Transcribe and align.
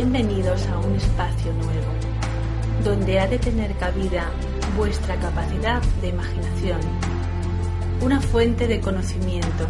Bienvenidos 0.00 0.64
a 0.68 0.78
un 0.78 0.94
espacio 0.94 1.52
nuevo, 1.54 1.92
donde 2.84 3.18
ha 3.18 3.26
de 3.26 3.36
tener 3.36 3.74
cabida 3.78 4.30
vuestra 4.76 5.16
capacidad 5.16 5.82
de 6.00 6.10
imaginación, 6.10 6.78
una 8.00 8.20
fuente 8.20 8.68
de 8.68 8.80
conocimiento 8.80 9.66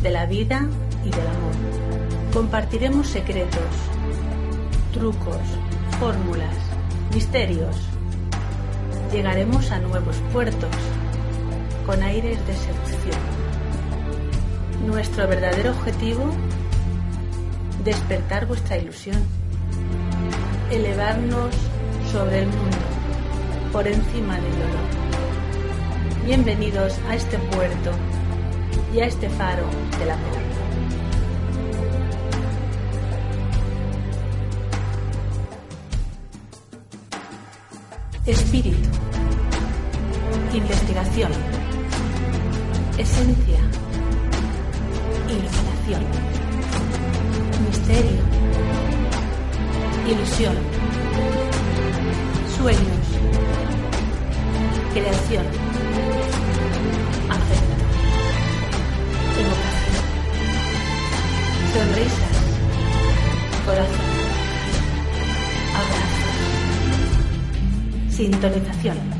de 0.00 0.10
la 0.10 0.24
vida 0.24 0.66
y 1.04 1.10
del 1.10 1.26
amor. 1.26 2.32
Compartiremos 2.32 3.06
secretos, 3.06 3.60
trucos, 4.94 5.36
fórmulas, 6.00 6.56
misterios. 7.12 7.76
Llegaremos 9.12 9.70
a 9.70 9.78
nuevos 9.78 10.16
puertos 10.32 10.74
con 11.84 12.02
aires 12.02 12.38
de 12.46 12.54
seducción. 12.54 13.20
Nuestro 14.86 15.28
verdadero 15.28 15.72
objetivo, 15.72 16.32
despertar 17.88 18.46
vuestra 18.46 18.76
ilusión, 18.76 19.16
elevarnos 20.70 21.54
sobre 22.12 22.40
el 22.40 22.46
mundo, 22.46 22.76
por 23.72 23.88
encima 23.88 24.34
del 24.34 24.52
dolor. 24.52 24.88
Bienvenidos 26.26 26.98
a 27.08 27.14
este 27.14 27.38
puerto 27.38 27.90
y 28.94 29.00
a 29.00 29.06
este 29.06 29.30
faro 29.30 29.64
del 29.98 30.10
amor. 30.10 30.38
Espíritu. 38.26 38.90
Investigación. 40.52 41.32
Esencia. 42.98 43.60
Iluminación. 45.26 46.37
Misterio. 47.88 48.20
Ilusión. 50.06 50.54
Sueños. 52.58 53.06
Creación. 54.92 55.46
Afecto. 57.30 57.74
Evocación. 59.40 60.04
Sonrisas. 61.72 62.36
Corazón. 63.64 64.08
Abrazos. 65.78 66.26
Sintonización. 68.14 69.17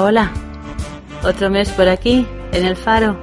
Hola, 0.00 0.30
otro 1.24 1.50
mes 1.50 1.70
por 1.70 1.88
aquí, 1.88 2.24
en 2.52 2.64
el 2.64 2.76
faro. 2.76 3.18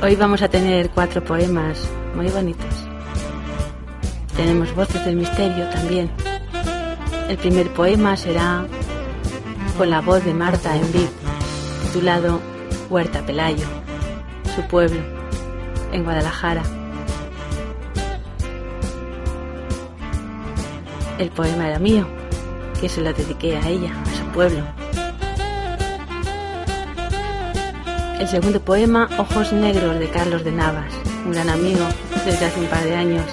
Hoy 0.00 0.14
vamos 0.14 0.42
a 0.42 0.48
tener 0.48 0.90
cuatro 0.90 1.24
poemas 1.24 1.88
muy 2.14 2.28
bonitos. 2.28 2.72
Tenemos 4.36 4.72
voces 4.76 5.04
del 5.04 5.16
misterio 5.16 5.68
también. 5.70 6.08
El 7.28 7.36
primer 7.36 7.68
poema 7.70 8.16
será 8.16 8.64
con 9.76 9.90
la 9.90 10.00
voz 10.02 10.24
de 10.24 10.32
Marta 10.32 10.76
en 10.76 10.92
vivo, 10.92 11.10
titulado 11.82 12.40
Huerta 12.88 13.26
Pelayo, 13.26 13.66
su 14.54 14.62
pueblo, 14.68 15.00
en 15.90 16.04
Guadalajara. 16.04 16.62
El 21.18 21.30
poema 21.30 21.66
era 21.66 21.80
mío, 21.80 22.06
que 22.80 22.88
se 22.88 23.00
lo 23.00 23.12
dediqué 23.12 23.56
a 23.56 23.68
ella, 23.68 24.00
a 24.00 24.16
su 24.16 24.24
pueblo. 24.26 24.83
El 28.24 28.30
segundo 28.30 28.58
poema, 28.58 29.06
Ojos 29.18 29.52
Negros, 29.52 29.98
de 29.98 30.08
Carlos 30.08 30.44
de 30.44 30.50
Navas, 30.50 30.90
un 31.26 31.32
gran 31.32 31.50
amigo 31.50 31.86
desde 32.24 32.46
hace 32.46 32.58
un 32.58 32.66
par 32.68 32.82
de 32.82 32.96
años. 32.96 33.26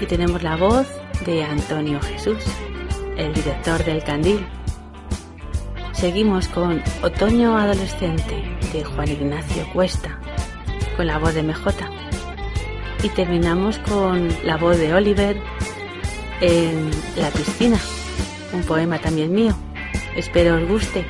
Y 0.00 0.06
tenemos 0.06 0.42
la 0.42 0.56
voz 0.56 0.86
de 1.26 1.44
Antonio 1.44 2.00
Jesús, 2.00 2.42
el 3.18 3.34
director 3.34 3.84
del 3.84 4.02
Candil. 4.02 4.46
Seguimos 5.92 6.48
con 6.48 6.82
Otoño 7.02 7.58
Adolescente, 7.58 8.42
de 8.72 8.84
Juan 8.84 9.08
Ignacio 9.08 9.70
Cuesta, 9.74 10.18
con 10.96 11.06
la 11.06 11.18
voz 11.18 11.34
de 11.34 11.42
MJ. 11.42 11.74
Y 13.02 13.10
terminamos 13.10 13.80
con 13.80 14.30
la 14.44 14.56
voz 14.56 14.78
de 14.78 14.94
Oliver 14.94 15.36
en 16.40 16.90
La 17.16 17.28
piscina, 17.28 17.78
un 18.54 18.62
poema 18.62 18.98
también 18.98 19.30
mío. 19.30 19.54
Espero 20.16 20.56
os 20.56 20.66
guste. 20.66 21.04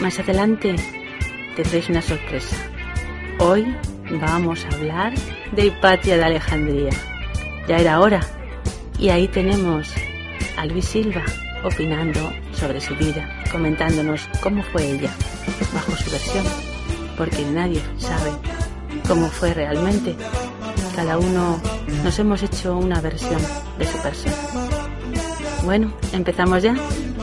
Más 0.00 0.18
adelante 0.18 0.76
tendréis 1.56 1.88
una 1.88 2.02
sorpresa. 2.02 2.54
Hoy 3.38 3.74
vamos 4.20 4.64
a 4.64 4.76
hablar 4.76 5.14
de 5.52 5.66
Hipatia 5.66 6.18
de 6.18 6.24
Alejandría. 6.24 6.90
Ya 7.66 7.78
era 7.78 8.00
hora. 8.00 8.20
Y 8.98 9.08
ahí 9.08 9.26
tenemos 9.26 9.92
a 10.58 10.66
Luis 10.66 10.84
Silva 10.84 11.22
opinando 11.64 12.20
sobre 12.52 12.80
su 12.80 12.94
vida, 12.96 13.42
comentándonos 13.50 14.28
cómo 14.42 14.62
fue 14.62 14.90
ella, 14.92 15.10
bajo 15.74 15.92
su 15.96 16.10
versión, 16.10 16.44
porque 17.16 17.44
nadie 17.46 17.80
sabe 17.98 18.30
cómo 19.08 19.28
fue 19.28 19.54
realmente. 19.54 20.14
Cada 20.94 21.18
uno 21.18 21.60
nos 22.04 22.18
hemos 22.18 22.42
hecho 22.42 22.76
una 22.76 23.00
versión 23.00 23.40
de 23.78 23.86
su 23.86 23.98
persona. 24.02 24.34
Bueno, 25.64 25.92
empezamos 26.12 26.62
ya. 26.62 26.74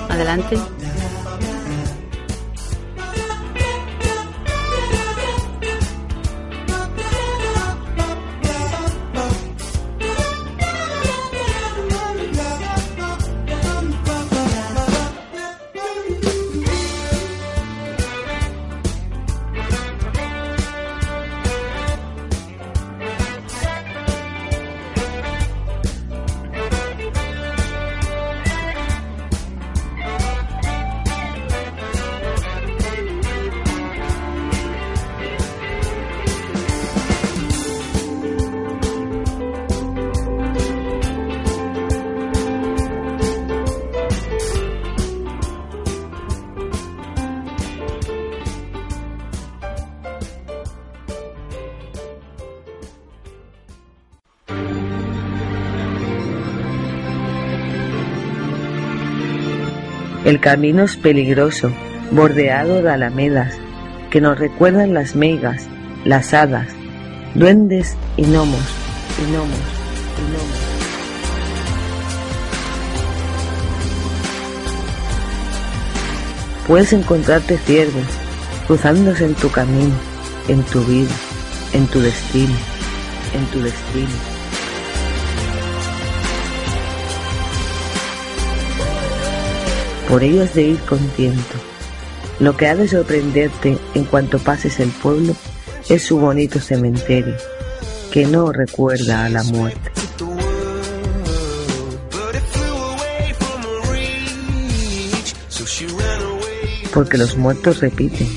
Adelante. 0.09 0.57
El 60.34 60.40
camino 60.40 60.85
es 60.85 60.97
peligroso, 60.97 61.72
bordeado 62.09 62.82
de 62.82 62.90
alamedas, 62.90 63.53
que 64.09 64.20
nos 64.20 64.40
recuerdan 64.40 64.96
las 64.96 65.16
meigas, 65.16 65.68
las 66.06 66.34
hadas, 66.34 66.70
duendes 67.35 67.96
y 68.18 68.24
gnomos, 68.24 68.64
y 69.22 69.32
gnomos, 69.32 69.59
y 70.18 70.22
gnomos. 70.32 70.58
Puedes 76.66 76.94
encontrarte 76.94 77.59
ciervos 77.59 78.08
cruzándose 78.66 79.26
en 79.26 79.35
tu 79.35 79.52
camino, 79.52 79.94
en 80.47 80.64
tu 80.64 80.84
vida, 80.85 81.14
en 81.74 81.85
tu 81.85 82.02
destino, 82.02 82.56
en 83.35 83.46
tu 83.52 83.62
destino. 83.62 84.33
Por 90.13 90.23
ello 90.23 90.43
has 90.43 90.53
de 90.53 90.61
ir 90.61 90.79
con 90.81 90.99
tiento. 91.15 91.55
Lo 92.39 92.55
que 92.55 92.67
ha 92.67 92.75
de 92.75 92.87
sorprenderte 92.87 93.79
en 93.95 94.03
cuanto 94.05 94.37
pases 94.37 94.79
el 94.79 94.89
pueblo 94.91 95.35
es 95.89 96.05
su 96.05 96.19
bonito 96.19 96.59
cementerio, 96.59 97.35
que 98.11 98.27
no 98.27 98.51
recuerda 98.51 99.25
a 99.25 99.29
la 99.29 99.41
muerte. 99.41 99.91
porque 106.93 107.17
los 107.17 107.35
muertos 107.35 107.79
repiten, 107.79 108.27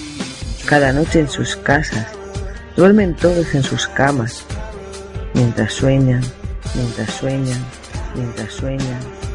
cada 0.64 0.94
noche 0.94 1.20
en 1.20 1.28
sus 1.28 1.56
casas, 1.56 2.06
duermen 2.74 3.14
todos 3.14 3.54
en 3.54 3.62
sus 3.62 3.86
camas, 3.86 4.46
mientras 5.34 5.74
sueñan, 5.74 6.22
mientras 6.74 7.10
sueñan, 7.10 7.62
mientras 8.14 8.50
sueñan, 8.54 9.25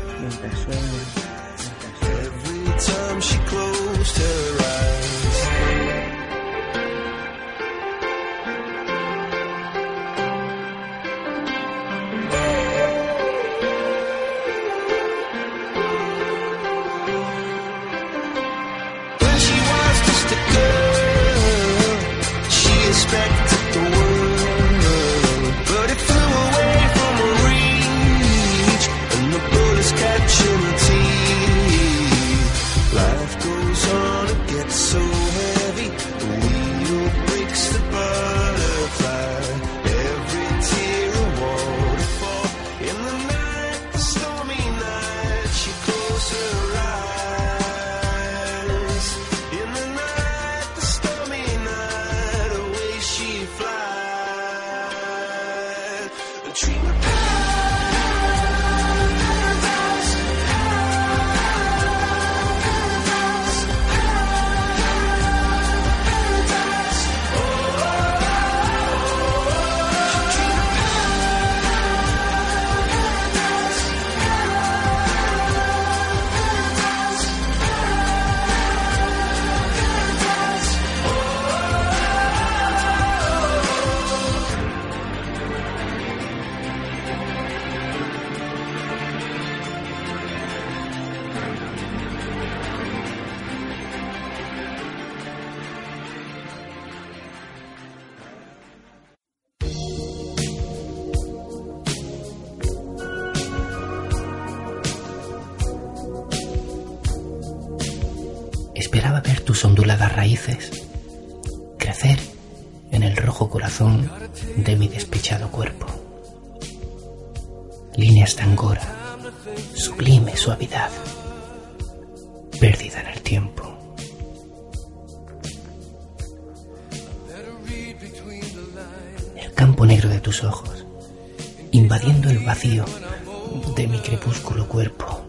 de 133.75 133.87
mi 133.87 133.99
crepúsculo 133.99 134.67
cuerpo, 134.67 135.25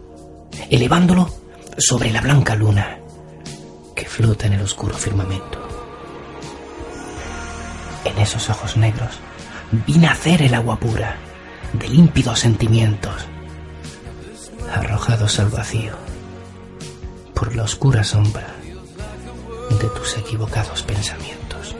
elevándolo 0.70 1.28
sobre 1.78 2.12
la 2.12 2.20
blanca 2.20 2.54
luna 2.54 3.02
flota 4.12 4.46
en 4.46 4.52
el 4.52 4.60
oscuro 4.60 4.94
firmamento. 4.94 5.58
En 8.04 8.18
esos 8.18 8.50
ojos 8.50 8.76
negros 8.76 9.18
vi 9.86 9.96
nacer 9.96 10.42
el 10.42 10.54
agua 10.54 10.78
pura 10.78 11.16
de 11.72 11.88
límpidos 11.88 12.40
sentimientos, 12.40 13.14
arrojados 14.74 15.38
al 15.38 15.48
vacío 15.48 15.94
por 17.34 17.56
la 17.56 17.62
oscura 17.62 18.04
sombra 18.04 18.48
de 19.80 19.88
tus 19.88 20.18
equivocados 20.18 20.82
pensamientos. 20.82 21.74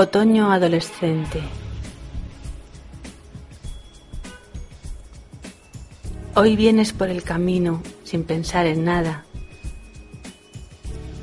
Otoño 0.00 0.52
adolescente. 0.52 1.40
Hoy 6.36 6.54
vienes 6.54 6.92
por 6.92 7.08
el 7.08 7.24
camino 7.24 7.82
sin 8.04 8.22
pensar 8.22 8.66
en 8.66 8.84
nada. 8.84 9.24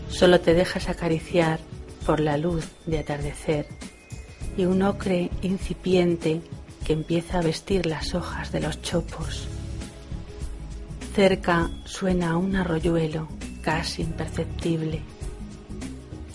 Solo 0.10 0.42
te 0.42 0.54
dejas 0.54 0.90
acariciar 0.90 1.62
por 2.06 2.20
la 2.20 2.36
luz 2.36 2.68
de 2.86 3.00
atardecer 3.00 3.66
y 4.58 4.66
un 4.66 4.82
ocre 4.82 5.32
incipiente 5.42 6.42
que 6.86 6.92
empieza 6.92 7.40
a 7.40 7.44
vestir 7.44 7.86
las 7.86 8.14
hojas 8.14 8.52
de 8.52 8.60
los 8.60 8.82
chopos. 8.82 9.48
Cerca 11.16 11.70
suena 11.86 12.36
un 12.36 12.58
arroyuelo 12.58 13.30
casi 13.62 14.02
imperceptible, 14.02 15.00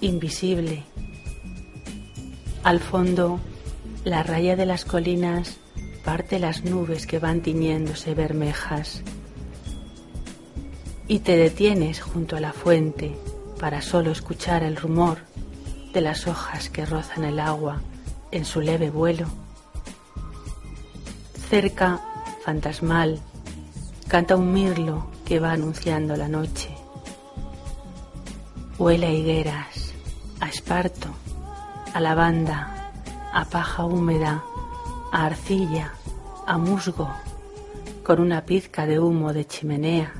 invisible. 0.00 0.89
Al 2.62 2.80
fondo, 2.80 3.40
la 4.04 4.22
raya 4.22 4.54
de 4.54 4.66
las 4.66 4.84
colinas 4.84 5.56
parte 6.04 6.38
las 6.38 6.64
nubes 6.64 7.06
que 7.06 7.18
van 7.18 7.40
tiñéndose 7.40 8.14
bermejas. 8.14 9.02
Y 11.08 11.20
te 11.20 11.36
detienes 11.36 12.00
junto 12.00 12.36
a 12.36 12.40
la 12.40 12.52
fuente 12.52 13.16
para 13.58 13.82
solo 13.82 14.10
escuchar 14.10 14.62
el 14.62 14.76
rumor 14.76 15.18
de 15.92 16.00
las 16.00 16.26
hojas 16.26 16.70
que 16.70 16.86
rozan 16.86 17.24
el 17.24 17.40
agua 17.40 17.80
en 18.30 18.44
su 18.44 18.60
leve 18.60 18.90
vuelo. 18.90 19.26
Cerca, 21.48 22.00
fantasmal, 22.44 23.20
canta 24.06 24.36
un 24.36 24.52
mirlo 24.52 25.06
que 25.24 25.40
va 25.40 25.52
anunciando 25.52 26.16
la 26.16 26.28
noche. 26.28 26.70
Huele 28.78 29.06
a 29.06 29.12
higueras, 29.12 29.92
a 30.40 30.48
esparto, 30.48 31.08
a 31.92 32.00
lavanda, 32.00 32.90
a 33.32 33.44
paja 33.44 33.84
húmeda, 33.84 34.44
a 35.12 35.26
arcilla, 35.26 35.92
a 36.46 36.56
musgo, 36.56 37.10
con 38.04 38.20
una 38.20 38.44
pizca 38.44 38.86
de 38.86 38.98
humo 38.98 39.32
de 39.32 39.46
chimenea. 39.46 40.12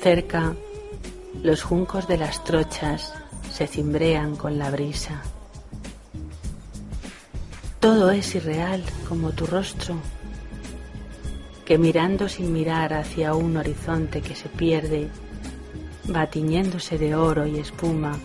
Cerca, 0.00 0.54
los 1.42 1.62
juncos 1.62 2.08
de 2.08 2.18
las 2.18 2.44
trochas 2.44 3.14
se 3.50 3.66
cimbrean 3.66 4.36
con 4.36 4.58
la 4.58 4.70
brisa. 4.70 5.22
Todo 7.80 8.10
es 8.10 8.34
irreal 8.34 8.84
como 9.08 9.30
tu 9.32 9.46
rostro, 9.46 9.96
que 11.64 11.78
mirando 11.78 12.28
sin 12.28 12.52
mirar 12.52 12.92
hacia 12.92 13.34
un 13.34 13.56
horizonte 13.56 14.20
que 14.20 14.34
se 14.34 14.48
pierde, 14.48 15.08
va 16.14 16.26
tiñéndose 16.26 16.98
de 16.98 17.14
oro 17.14 17.46
y 17.46 17.58
espuma 17.58 18.18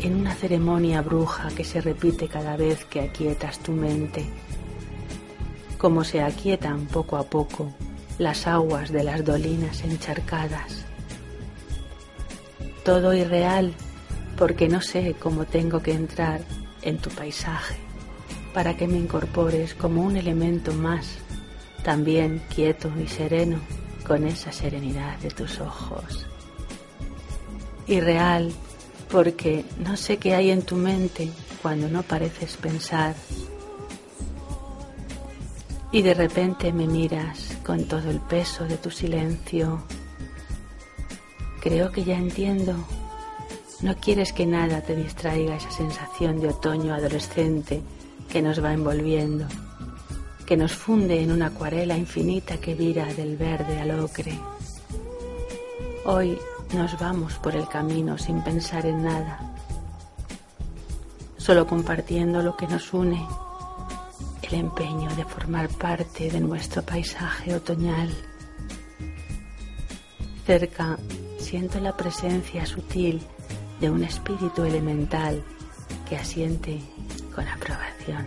en 0.00 0.16
una 0.16 0.34
ceremonia 0.34 1.02
bruja 1.02 1.48
que 1.48 1.64
se 1.64 1.80
repite 1.80 2.28
cada 2.28 2.56
vez 2.56 2.84
que 2.84 3.00
aquietas 3.00 3.58
tu 3.58 3.72
mente, 3.72 4.26
como 5.78 6.04
se 6.04 6.22
aquietan 6.22 6.86
poco 6.86 7.16
a 7.16 7.24
poco 7.24 7.72
las 8.18 8.46
aguas 8.46 8.90
de 8.92 9.04
las 9.04 9.24
dolinas 9.24 9.82
encharcadas. 9.82 10.84
Todo 12.84 13.14
irreal 13.14 13.74
porque 14.36 14.68
no 14.68 14.80
sé 14.80 15.14
cómo 15.18 15.44
tengo 15.44 15.80
que 15.80 15.92
entrar 15.92 16.42
en 16.82 16.98
tu 16.98 17.10
paisaje 17.10 17.76
para 18.52 18.76
que 18.76 18.86
me 18.86 18.98
incorpores 18.98 19.74
como 19.74 20.02
un 20.02 20.16
elemento 20.16 20.72
más, 20.72 21.18
también 21.82 22.40
quieto 22.54 22.90
y 23.02 23.08
sereno, 23.08 23.58
con 24.06 24.24
esa 24.26 24.52
serenidad 24.52 25.18
de 25.18 25.30
tus 25.30 25.60
ojos. 25.60 26.26
Y 27.86 28.00
real, 28.00 28.52
porque 29.10 29.64
no 29.78 29.96
sé 29.96 30.18
qué 30.18 30.34
hay 30.34 30.50
en 30.50 30.62
tu 30.62 30.76
mente 30.76 31.30
cuando 31.62 31.88
no 31.88 32.02
pareces 32.02 32.56
pensar. 32.56 33.14
Y 35.92 36.02
de 36.02 36.14
repente 36.14 36.72
me 36.72 36.86
miras 36.86 37.56
con 37.64 37.84
todo 37.84 38.10
el 38.10 38.20
peso 38.20 38.64
de 38.64 38.76
tu 38.76 38.90
silencio. 38.90 39.82
Creo 41.60 41.92
que 41.92 42.04
ya 42.04 42.16
entiendo. 42.16 42.74
No 43.80 43.96
quieres 43.96 44.32
que 44.32 44.46
nada 44.46 44.80
te 44.80 44.96
distraiga 44.96 45.56
esa 45.56 45.70
sensación 45.70 46.40
de 46.40 46.48
otoño 46.48 46.94
adolescente 46.94 47.82
que 48.28 48.42
nos 48.42 48.62
va 48.62 48.72
envolviendo, 48.72 49.46
que 50.46 50.56
nos 50.56 50.72
funde 50.72 51.22
en 51.22 51.30
una 51.30 51.46
acuarela 51.46 51.96
infinita 51.96 52.56
que 52.58 52.74
vira 52.74 53.06
del 53.14 53.36
verde 53.36 53.80
al 53.80 54.00
ocre. 54.00 54.38
Hoy 56.04 56.36
nos 56.74 56.98
vamos 56.98 57.34
por 57.34 57.54
el 57.54 57.68
camino 57.68 58.18
sin 58.18 58.42
pensar 58.42 58.84
en 58.86 59.04
nada, 59.04 59.38
solo 61.36 61.66
compartiendo 61.66 62.42
lo 62.42 62.56
que 62.56 62.66
nos 62.66 62.92
une, 62.92 63.26
el 64.42 64.54
empeño 64.54 65.08
de 65.14 65.24
formar 65.24 65.68
parte 65.68 66.30
de 66.30 66.40
nuestro 66.40 66.82
paisaje 66.82 67.54
otoñal. 67.54 68.10
Cerca 70.46 70.98
siento 71.38 71.80
la 71.80 71.96
presencia 71.96 72.66
sutil 72.66 73.22
de 73.80 73.90
un 73.90 74.04
espíritu 74.04 74.64
elemental 74.64 75.42
que 76.08 76.16
asiente 76.16 76.80
con 77.34 77.46
aprobación. 77.46 78.26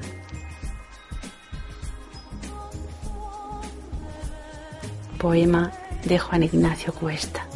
Poema 5.17 5.71
de 6.05 6.19
Juan 6.19 6.43
Ignacio 6.43 6.93
Cuesta. 6.93 7.46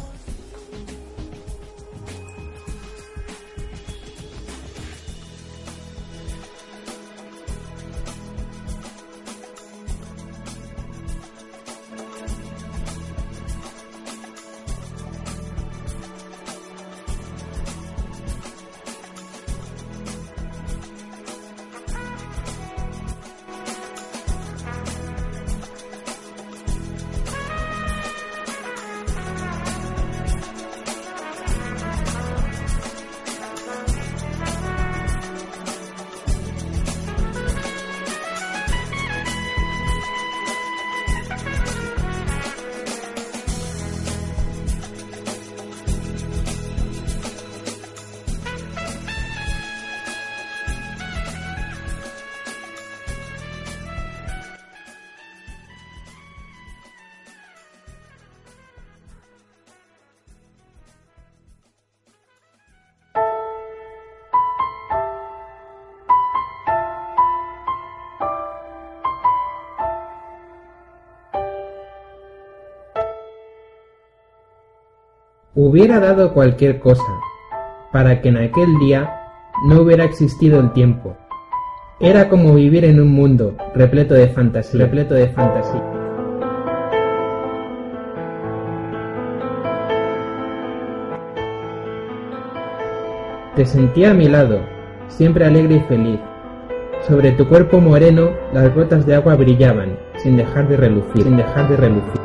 Hubiera 75.54 76.00
dado 76.00 76.32
cualquier 76.32 76.80
cosa 76.80 77.04
para 77.92 78.22
que 78.22 78.30
en 78.30 78.38
aquel 78.38 78.78
día 78.78 79.30
no 79.66 79.82
hubiera 79.82 80.02
existido 80.02 80.58
el 80.58 80.72
tiempo. 80.72 81.14
Era 82.00 82.30
como 82.30 82.54
vivir 82.54 82.86
en 82.86 82.98
un 82.98 83.12
mundo 83.12 83.54
repleto 83.74 84.14
de 84.14 84.28
fantasía, 84.28 84.80
repleto 84.80 85.12
de 85.12 85.28
fantasía. 85.28 85.82
Te 93.54 93.66
sentía 93.66 94.12
a 94.12 94.14
mi 94.14 94.28
lado, 94.28 94.60
siempre 95.08 95.44
alegre 95.44 95.74
y 95.74 95.80
feliz. 95.80 96.20
Sobre 97.06 97.32
tu 97.32 97.46
cuerpo 97.46 97.78
moreno 97.78 98.30
las 98.54 98.74
gotas 98.74 99.04
de 99.04 99.16
agua 99.16 99.34
brillaban, 99.34 99.98
sin 100.16 100.38
dejar 100.38 100.66
de 100.68 100.78
relucir, 100.78 101.24
sin 101.24 101.36
dejar 101.36 101.68
de 101.68 101.76
relucir. 101.76 102.21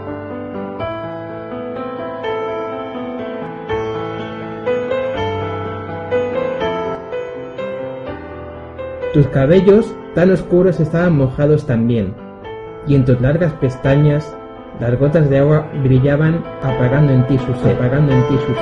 Tus 9.18 9.26
cabellos 9.30 9.96
tan 10.14 10.30
oscuros 10.30 10.80
estaban 10.80 11.18
mojados 11.18 11.66
también, 11.66 12.14
y 12.86 12.94
en 12.94 13.04
tus 13.04 13.20
largas 13.20 13.52
pestañas 13.54 14.38
las 14.80 14.96
gotas 15.00 15.28
de 15.28 15.40
agua 15.40 15.72
brillaban 15.82 16.44
apagando 16.62 17.14
en 17.14 17.26
ti 17.26 17.40
su 17.40 17.52
apagando 17.68 18.14
en 18.14 18.28
ti 18.28 18.36
su. 18.36 18.54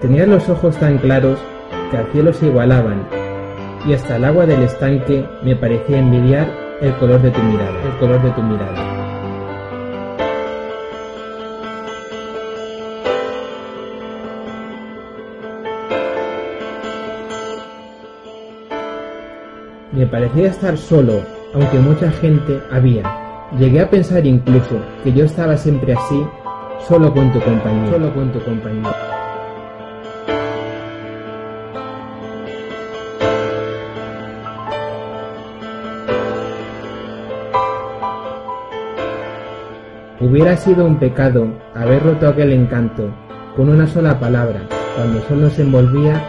Tenías 0.00 0.26
los 0.26 0.48
ojos 0.48 0.76
tan 0.78 0.98
claros 0.98 1.38
que 1.92 1.98
al 1.98 2.06
cielo 2.06 2.32
se 2.32 2.48
igualaban, 2.48 3.06
y 3.86 3.92
hasta 3.92 4.16
el 4.16 4.24
agua 4.24 4.44
del 4.44 4.64
estanque 4.64 5.24
me 5.44 5.54
parecía 5.54 6.00
envidiar 6.00 6.48
el 6.80 6.92
color 6.94 7.22
de 7.22 7.30
tu 7.30 7.40
mirada, 7.40 7.80
el 7.84 7.96
color 8.00 8.20
de 8.24 8.30
tu 8.32 8.42
mirada. 8.42 8.97
Me 19.98 20.06
parecía 20.06 20.46
estar 20.46 20.78
solo, 20.78 21.22
aunque 21.52 21.76
mucha 21.80 22.08
gente 22.12 22.62
había. 22.70 23.02
Llegué 23.58 23.80
a 23.80 23.90
pensar 23.90 24.24
incluso 24.24 24.80
que 25.02 25.12
yo 25.12 25.24
estaba 25.24 25.56
siempre 25.56 25.92
así, 25.92 26.24
solo 26.86 27.12
con 27.12 27.32
tu 27.32 27.40
compañía, 27.40 27.90
solo 27.90 28.14
con 28.14 28.30
tu 28.32 28.38
compañía. 28.44 28.94
Hubiera 40.20 40.56
sido 40.56 40.84
un 40.84 41.00
pecado 41.00 41.48
haber 41.74 42.04
roto 42.04 42.28
aquel 42.28 42.52
encanto 42.52 43.10
con 43.56 43.68
una 43.68 43.88
sola 43.88 44.20
palabra, 44.20 44.60
cuando 44.94 45.20
solo 45.22 45.50
se 45.50 45.62
envolvía 45.62 46.22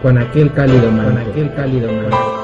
con 0.00 0.16
aquel 0.16 0.52
cálido 0.52 0.92
manto, 0.92 1.10
con 1.10 1.18
aquel 1.18 1.54
cálido 1.54 1.92
manto. 1.92 2.39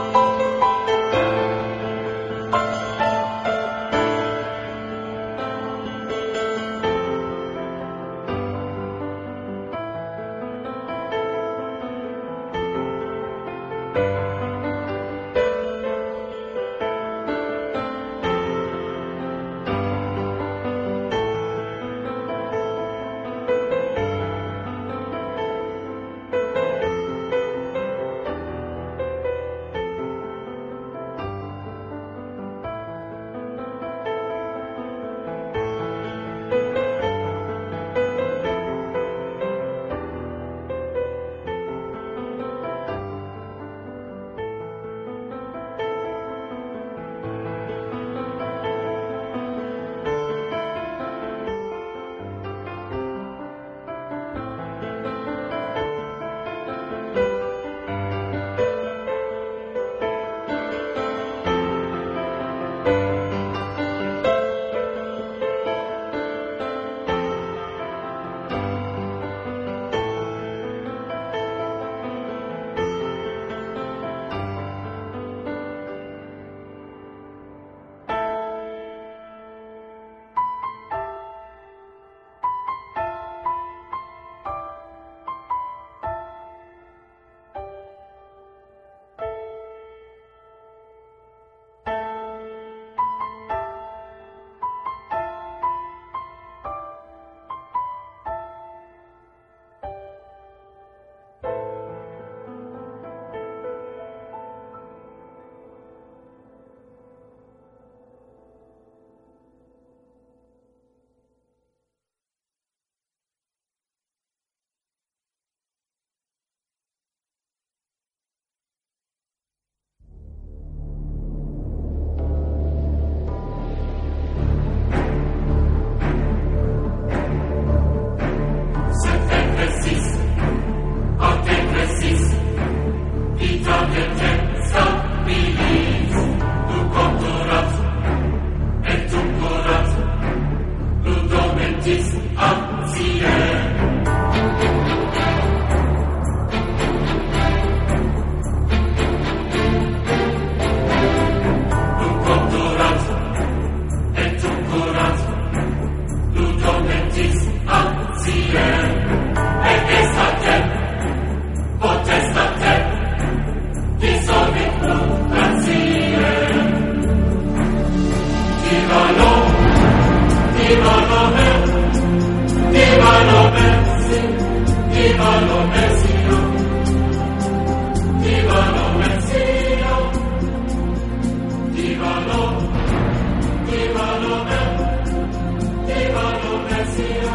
Zero. 186.96 187.25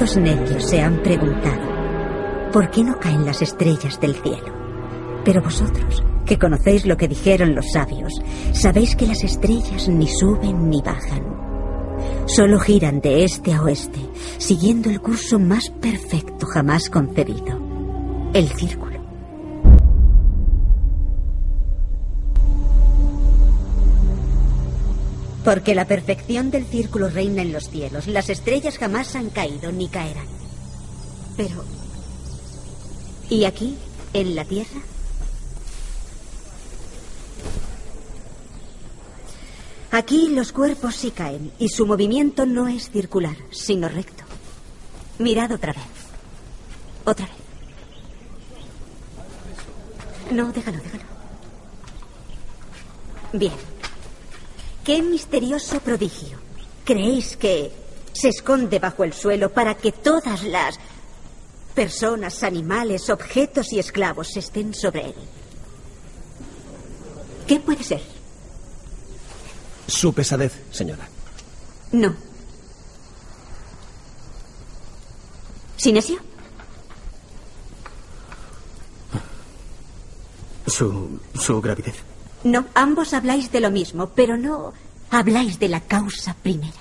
¿Cuántos 0.00 0.16
necios 0.16 0.64
se 0.64 0.80
han 0.80 1.02
preguntado 1.02 1.60
por 2.54 2.70
qué 2.70 2.82
no 2.82 2.98
caen 2.98 3.26
las 3.26 3.42
estrellas 3.42 4.00
del 4.00 4.14
cielo? 4.14 5.20
Pero 5.26 5.42
vosotros, 5.42 6.02
que 6.24 6.38
conocéis 6.38 6.86
lo 6.86 6.96
que 6.96 7.06
dijeron 7.06 7.54
los 7.54 7.70
sabios, 7.72 8.14
sabéis 8.54 8.96
que 8.96 9.06
las 9.06 9.22
estrellas 9.22 9.90
ni 9.90 10.08
suben 10.08 10.70
ni 10.70 10.80
bajan. 10.80 11.22
Solo 12.24 12.58
giran 12.60 13.02
de 13.02 13.24
este 13.24 13.52
a 13.52 13.60
oeste, 13.62 14.00
siguiendo 14.38 14.88
el 14.88 15.02
curso 15.02 15.38
más 15.38 15.68
perfecto 15.68 16.46
jamás 16.46 16.88
concebido, 16.88 17.60
el 18.32 18.48
círculo. 18.48 18.99
Porque 25.44 25.74
la 25.74 25.86
perfección 25.86 26.50
del 26.50 26.66
círculo 26.66 27.08
reina 27.08 27.42
en 27.42 27.52
los 27.52 27.70
cielos. 27.70 28.06
Las 28.06 28.28
estrellas 28.28 28.78
jamás 28.78 29.14
han 29.16 29.30
caído 29.30 29.72
ni 29.72 29.88
caerán. 29.88 30.26
Pero... 31.36 31.64
¿Y 33.28 33.44
aquí, 33.44 33.76
en 34.12 34.34
la 34.34 34.44
tierra? 34.44 34.80
Aquí 39.92 40.28
los 40.28 40.52
cuerpos 40.52 40.94
sí 40.94 41.10
caen 41.10 41.52
y 41.58 41.68
su 41.68 41.84
movimiento 41.84 42.46
no 42.46 42.68
es 42.68 42.90
circular, 42.90 43.36
sino 43.50 43.88
recto. 43.88 44.22
Mirad 45.18 45.50
otra 45.52 45.72
vez. 45.72 45.82
Otra 47.04 47.26
vez. 47.26 47.34
No, 50.30 50.52
déjalo, 50.52 50.78
déjalo. 50.78 51.04
Bien. 53.32 53.52
¡Qué 54.84 55.02
misterioso 55.02 55.80
prodigio! 55.80 56.38
¿Creéis 56.84 57.36
que 57.36 57.72
se 58.12 58.28
esconde 58.28 58.78
bajo 58.78 59.04
el 59.04 59.12
suelo 59.12 59.52
para 59.52 59.74
que 59.76 59.92
todas 59.92 60.42
las 60.42 60.76
personas, 61.74 62.42
animales, 62.42 63.10
objetos 63.10 63.72
y 63.72 63.78
esclavos 63.78 64.36
estén 64.36 64.74
sobre 64.74 65.06
él? 65.06 65.14
¿Qué 67.46 67.60
puede 67.60 67.84
ser? 67.84 68.00
Su 69.86 70.12
pesadez, 70.12 70.52
señora. 70.70 71.08
No. 71.92 72.14
¿Sinesio? 75.76 76.18
Su, 80.66 81.18
su 81.34 81.60
gravidez. 81.60 82.09
No, 82.42 82.66
ambos 82.74 83.12
habláis 83.12 83.52
de 83.52 83.60
lo 83.60 83.70
mismo, 83.70 84.10
pero 84.14 84.36
no 84.36 84.72
habláis 85.10 85.58
de 85.58 85.68
la 85.68 85.80
causa 85.80 86.34
primera. 86.34 86.78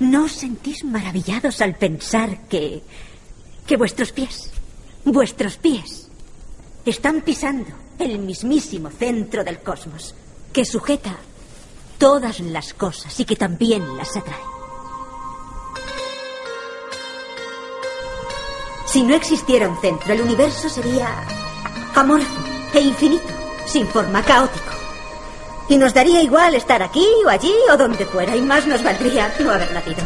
¿No 0.00 0.24
os 0.24 0.32
sentís 0.32 0.84
maravillados 0.84 1.60
al 1.60 1.76
pensar 1.76 2.48
que... 2.48 2.82
que 3.66 3.76
vuestros 3.76 4.12
pies, 4.12 4.50
vuestros 5.04 5.56
pies, 5.56 6.08
están 6.84 7.20
pisando 7.22 7.70
el 7.98 8.18
mismísimo 8.18 8.90
centro 8.90 9.44
del 9.44 9.60
cosmos, 9.60 10.14
que 10.52 10.64
sujeta 10.64 11.16
todas 11.98 12.40
las 12.40 12.74
cosas 12.74 13.18
y 13.20 13.24
que 13.24 13.36
también 13.36 13.96
las 13.96 14.16
atrae? 14.16 14.58
Si 18.86 19.02
no 19.02 19.14
existiera 19.14 19.68
un 19.68 19.80
centro, 19.80 20.14
el 20.14 20.22
universo 20.22 20.68
sería 20.68 21.08
amorfo 21.94 22.57
e 22.74 22.80
infinito, 22.80 23.28
sin 23.66 23.86
forma 23.86 24.22
caótico. 24.22 24.72
Y 25.68 25.76
nos 25.76 25.92
daría 25.92 26.22
igual 26.22 26.54
estar 26.54 26.82
aquí 26.82 27.06
o 27.24 27.28
allí 27.28 27.54
o 27.72 27.76
donde 27.76 28.06
fuera, 28.06 28.34
y 28.34 28.40
más 28.40 28.66
nos 28.66 28.82
valdría 28.82 29.32
no 29.40 29.50
haber 29.50 29.72
nacido. 29.72 30.02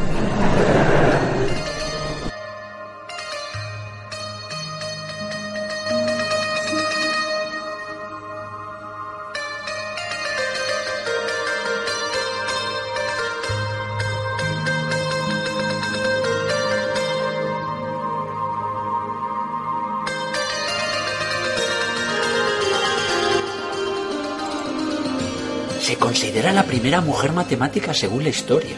Primera 26.83 27.01
mujer 27.01 27.31
matemática 27.31 27.95
según 27.95 28.25
la 28.25 28.31
historia, 28.31 28.77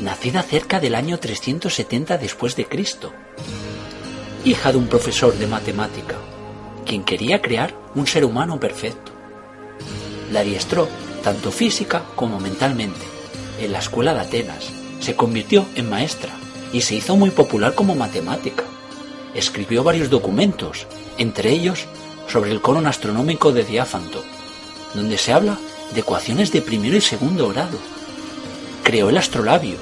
nacida 0.00 0.44
cerca 0.44 0.78
del 0.78 0.94
año 0.94 1.18
370 1.18 2.18
después 2.18 2.54
de 2.54 2.66
Cristo, 2.66 3.12
hija 4.44 4.70
de 4.70 4.78
un 4.78 4.86
profesor 4.86 5.36
de 5.36 5.48
matemática, 5.48 6.14
quien 6.86 7.02
quería 7.02 7.42
crear 7.42 7.74
un 7.96 8.06
ser 8.06 8.24
humano 8.24 8.60
perfecto. 8.60 9.10
La 10.30 10.38
adiestró 10.38 10.88
tanto 11.24 11.50
física 11.50 12.04
como 12.14 12.38
mentalmente 12.38 13.04
en 13.60 13.72
la 13.72 13.80
escuela 13.80 14.14
de 14.14 14.20
Atenas. 14.20 14.70
Se 15.00 15.16
convirtió 15.16 15.66
en 15.74 15.90
maestra 15.90 16.30
y 16.72 16.82
se 16.82 16.94
hizo 16.94 17.16
muy 17.16 17.30
popular 17.30 17.74
como 17.74 17.96
matemática. 17.96 18.62
Escribió 19.34 19.82
varios 19.82 20.10
documentos, 20.10 20.86
entre 21.16 21.50
ellos 21.50 21.86
sobre 22.28 22.52
el 22.52 22.60
cono 22.60 22.88
astronómico 22.88 23.50
de 23.50 23.64
Diáfanto, 23.64 24.22
donde 24.94 25.18
se 25.18 25.32
habla 25.32 25.58
de 25.92 26.00
ecuaciones 26.00 26.52
de 26.52 26.62
primero 26.62 26.96
y 26.96 27.00
segundo 27.00 27.48
grado. 27.48 27.78
Creó 28.82 29.08
el 29.10 29.16
astrolabio 29.16 29.76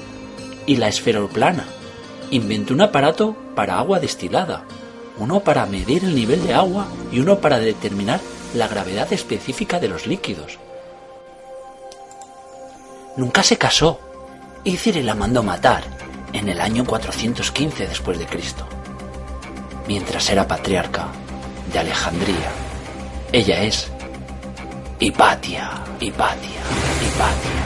y 0.67 0.77
la 0.77 0.89
esferoplana. 0.89 1.65
Inventó 2.31 2.75
un 2.75 2.83
aparato 2.83 3.37
para 3.55 3.79
agua 3.79 4.01
destilada, 4.01 4.65
uno 5.19 5.41
para 5.41 5.67
medir 5.67 6.05
el 6.05 6.15
nivel 6.15 6.45
de 6.47 6.55
agua 6.55 6.89
y 7.13 7.21
uno 7.21 7.39
para 7.39 7.59
determinar 7.59 8.21
la 8.55 8.69
gravedad 8.69 9.13
específica 9.13 9.79
de 9.79 9.89
los 9.89 10.07
líquidos. 10.07 10.59
Nunca 13.17 13.43
se 13.43 13.57
casó 13.57 14.01
y 14.65 14.77
Cire 14.77 15.03
la 15.03 15.15
mandó 15.15 15.43
matar 15.43 15.85
en 16.33 16.49
el 16.49 16.61
año 16.61 16.85
415 16.85 17.87
después 17.87 18.19
de 18.19 18.27
Cristo, 18.27 18.67
mientras 19.87 20.29
era 20.29 20.47
patriarca 20.47 21.09
de 21.73 21.79
Alejandría. 21.79 22.51
Ella 23.33 23.63
es 23.63 23.91
Hipatia, 24.99 25.69
Hipatia, 26.01 26.63
Hipatia. 27.01 27.66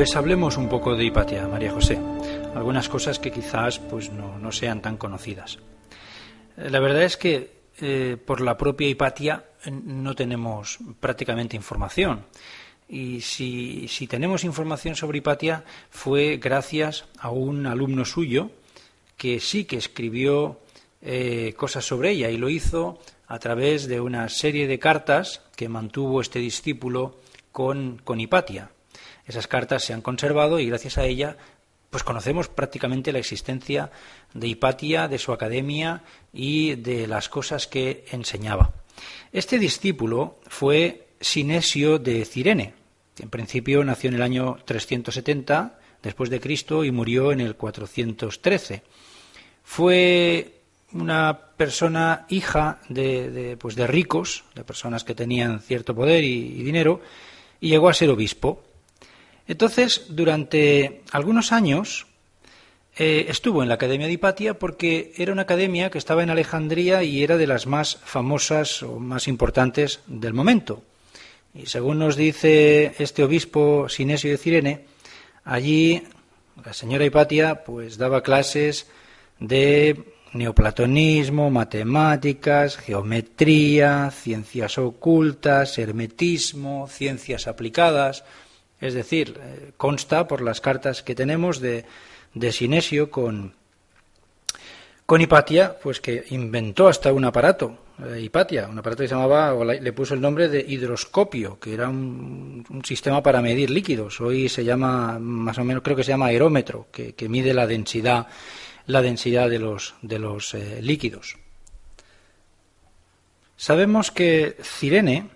Pues 0.00 0.16
hablemos 0.16 0.56
un 0.56 0.70
poco 0.70 0.96
de 0.96 1.04
Hipatia, 1.04 1.46
María 1.46 1.72
José. 1.72 1.98
Algunas 2.54 2.88
cosas 2.88 3.18
que 3.18 3.30
quizás 3.30 3.78
pues 3.80 4.10
no, 4.10 4.50
sean 4.50 4.80
tan 4.80 4.96
conocidas. 4.96 5.58
La 6.56 6.80
verdad 6.80 7.02
es 7.02 7.18
que 7.18 7.52
eh, 7.82 8.16
por 8.16 8.40
la 8.40 8.56
propia 8.56 8.88
Hipatia 8.88 9.44
no 9.66 10.14
tenemos 10.14 10.78
prácticamente 11.00 11.54
información. 11.54 12.24
Y 12.88 13.20
si, 13.20 13.88
si, 13.88 14.06
tenemos 14.06 14.42
información 14.42 14.96
sobre 14.96 15.18
Hipatia 15.18 15.64
fue 15.90 16.38
gracias 16.38 17.04
a 17.18 17.28
un 17.28 17.66
alumno 17.66 18.06
suyo 18.06 18.52
que 19.18 19.38
sí 19.38 19.66
que 19.66 19.76
escribió 19.76 20.60
eh, 21.02 21.52
cosas 21.58 21.84
sobre 21.84 22.12
ella 22.12 22.30
y 22.30 22.38
lo 22.38 22.48
hizo 22.48 23.00
a 23.26 23.38
través 23.38 23.86
de 23.86 24.00
una 24.00 24.30
serie 24.30 24.66
de 24.66 24.78
cartas 24.78 25.42
que 25.56 25.68
mantuvo 25.68 26.22
este 26.22 26.38
discípulo 26.38 27.18
con, 27.52 28.00
con 28.02 28.18
Hipatia. 28.18 28.70
Esas 29.30 29.46
cartas 29.46 29.84
se 29.84 29.92
han 29.92 30.02
conservado 30.02 30.58
y 30.58 30.66
gracias 30.66 30.98
a 30.98 31.04
ella 31.04 31.36
pues 31.88 32.02
conocemos 32.02 32.48
prácticamente 32.48 33.12
la 33.12 33.20
existencia 33.20 33.92
de 34.34 34.48
Hipatia, 34.48 35.06
de 35.06 35.18
su 35.18 35.32
academia 35.32 36.02
y 36.32 36.74
de 36.74 37.06
las 37.06 37.28
cosas 37.28 37.68
que 37.68 38.04
enseñaba. 38.10 38.72
Este 39.30 39.60
discípulo 39.60 40.40
fue 40.48 41.10
Sinesio 41.20 42.00
de 42.00 42.24
Cirene. 42.24 42.74
En 43.20 43.30
principio 43.30 43.84
nació 43.84 44.08
en 44.08 44.16
el 44.16 44.22
año 44.22 44.58
370 44.64 45.78
después 46.02 46.28
de 46.28 46.40
Cristo 46.40 46.84
y 46.84 46.90
murió 46.90 47.30
en 47.30 47.40
el 47.40 47.54
413. 47.54 48.82
Fue 49.62 50.54
una 50.92 51.38
persona 51.56 52.26
hija 52.30 52.80
de, 52.88 53.56
pues 53.60 53.76
de 53.76 53.86
ricos, 53.86 54.42
de 54.56 54.64
personas 54.64 55.04
que 55.04 55.14
tenían 55.14 55.60
cierto 55.60 55.94
poder 55.94 56.24
y 56.24 56.64
dinero, 56.64 57.00
y 57.60 57.68
llegó 57.68 57.88
a 57.88 57.94
ser 57.94 58.10
obispo. 58.10 58.64
Entonces, 59.50 60.06
durante 60.10 61.00
algunos 61.10 61.50
años 61.50 62.06
eh, 62.96 63.26
estuvo 63.28 63.64
en 63.64 63.68
la 63.68 63.74
Academia 63.74 64.06
de 64.06 64.12
Hipatia 64.12 64.56
porque 64.60 65.12
era 65.16 65.32
una 65.32 65.42
academia 65.42 65.90
que 65.90 65.98
estaba 65.98 66.22
en 66.22 66.30
Alejandría 66.30 67.02
y 67.02 67.24
era 67.24 67.36
de 67.36 67.48
las 67.48 67.66
más 67.66 67.96
famosas 67.96 68.84
o 68.84 69.00
más 69.00 69.26
importantes 69.26 70.02
del 70.06 70.34
momento. 70.34 70.84
Y 71.52 71.66
según 71.66 71.98
nos 71.98 72.14
dice 72.14 72.94
este 73.00 73.24
obispo 73.24 73.88
Sinesio 73.88 74.30
de 74.30 74.38
Cirene, 74.38 74.84
allí 75.42 76.04
la 76.64 76.72
señora 76.72 77.04
Hipatia 77.04 77.64
pues 77.64 77.98
daba 77.98 78.22
clases 78.22 78.86
de 79.40 80.14
neoplatonismo, 80.32 81.50
matemáticas, 81.50 82.76
geometría, 82.76 84.12
ciencias 84.12 84.78
ocultas, 84.78 85.76
hermetismo, 85.76 86.86
ciencias 86.86 87.48
aplicadas, 87.48 88.22
es 88.80 88.94
decir, 88.94 89.38
eh, 89.40 89.72
consta 89.76 90.26
por 90.26 90.40
las 90.40 90.60
cartas 90.60 91.02
que 91.02 91.14
tenemos 91.14 91.60
de, 91.60 91.84
de 92.34 92.52
Sinesio 92.52 93.10
con, 93.10 93.54
con 95.06 95.20
Hipatia, 95.20 95.78
pues 95.82 96.00
que 96.00 96.24
inventó 96.30 96.88
hasta 96.88 97.12
un 97.12 97.24
aparato, 97.24 97.76
eh, 98.06 98.20
Hipatia, 98.20 98.68
un 98.68 98.78
aparato 98.78 99.02
que 99.02 99.08
se 99.08 99.14
llamaba, 99.14 99.54
o 99.54 99.64
le 99.64 99.92
puso 99.92 100.14
el 100.14 100.20
nombre 100.20 100.48
de 100.48 100.64
hidroscopio, 100.66 101.58
que 101.58 101.74
era 101.74 101.88
un, 101.88 102.64
sistema 102.84 103.22
para 103.22 103.42
medir 103.42 103.70
líquidos. 103.70 104.20
Hoy 104.20 104.48
se 104.48 104.64
llama, 104.64 105.18
más 105.18 105.58
o 105.58 105.64
menos 105.64 105.82
creo 105.82 105.96
que 105.96 106.04
se 106.04 106.12
llama 106.12 106.26
aerómetro, 106.26 106.86
que, 106.92 107.28
mide 107.28 107.52
la 107.52 107.66
densidad, 107.66 108.28
la 108.86 109.02
densidad 109.02 109.50
de 109.50 109.58
los, 109.58 109.94
de 110.00 110.18
los 110.18 110.54
eh, 110.54 110.80
líquidos. 110.80 111.36
Sabemos 113.56 114.10
que 114.10 114.56
Cirene, 114.62 115.28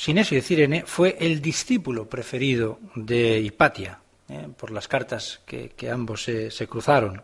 Sinesio 0.00 0.36
de 0.36 0.42
Cirene 0.42 0.84
fue 0.86 1.18
el 1.20 1.42
discípulo 1.42 2.08
preferido 2.08 2.78
de 2.94 3.38
Hipatia, 3.40 4.00
eh, 4.30 4.48
por 4.56 4.70
las 4.70 4.88
cartas 4.88 5.42
que, 5.44 5.74
ambos 5.92 6.22
se, 6.24 6.66
cruzaron. 6.66 7.22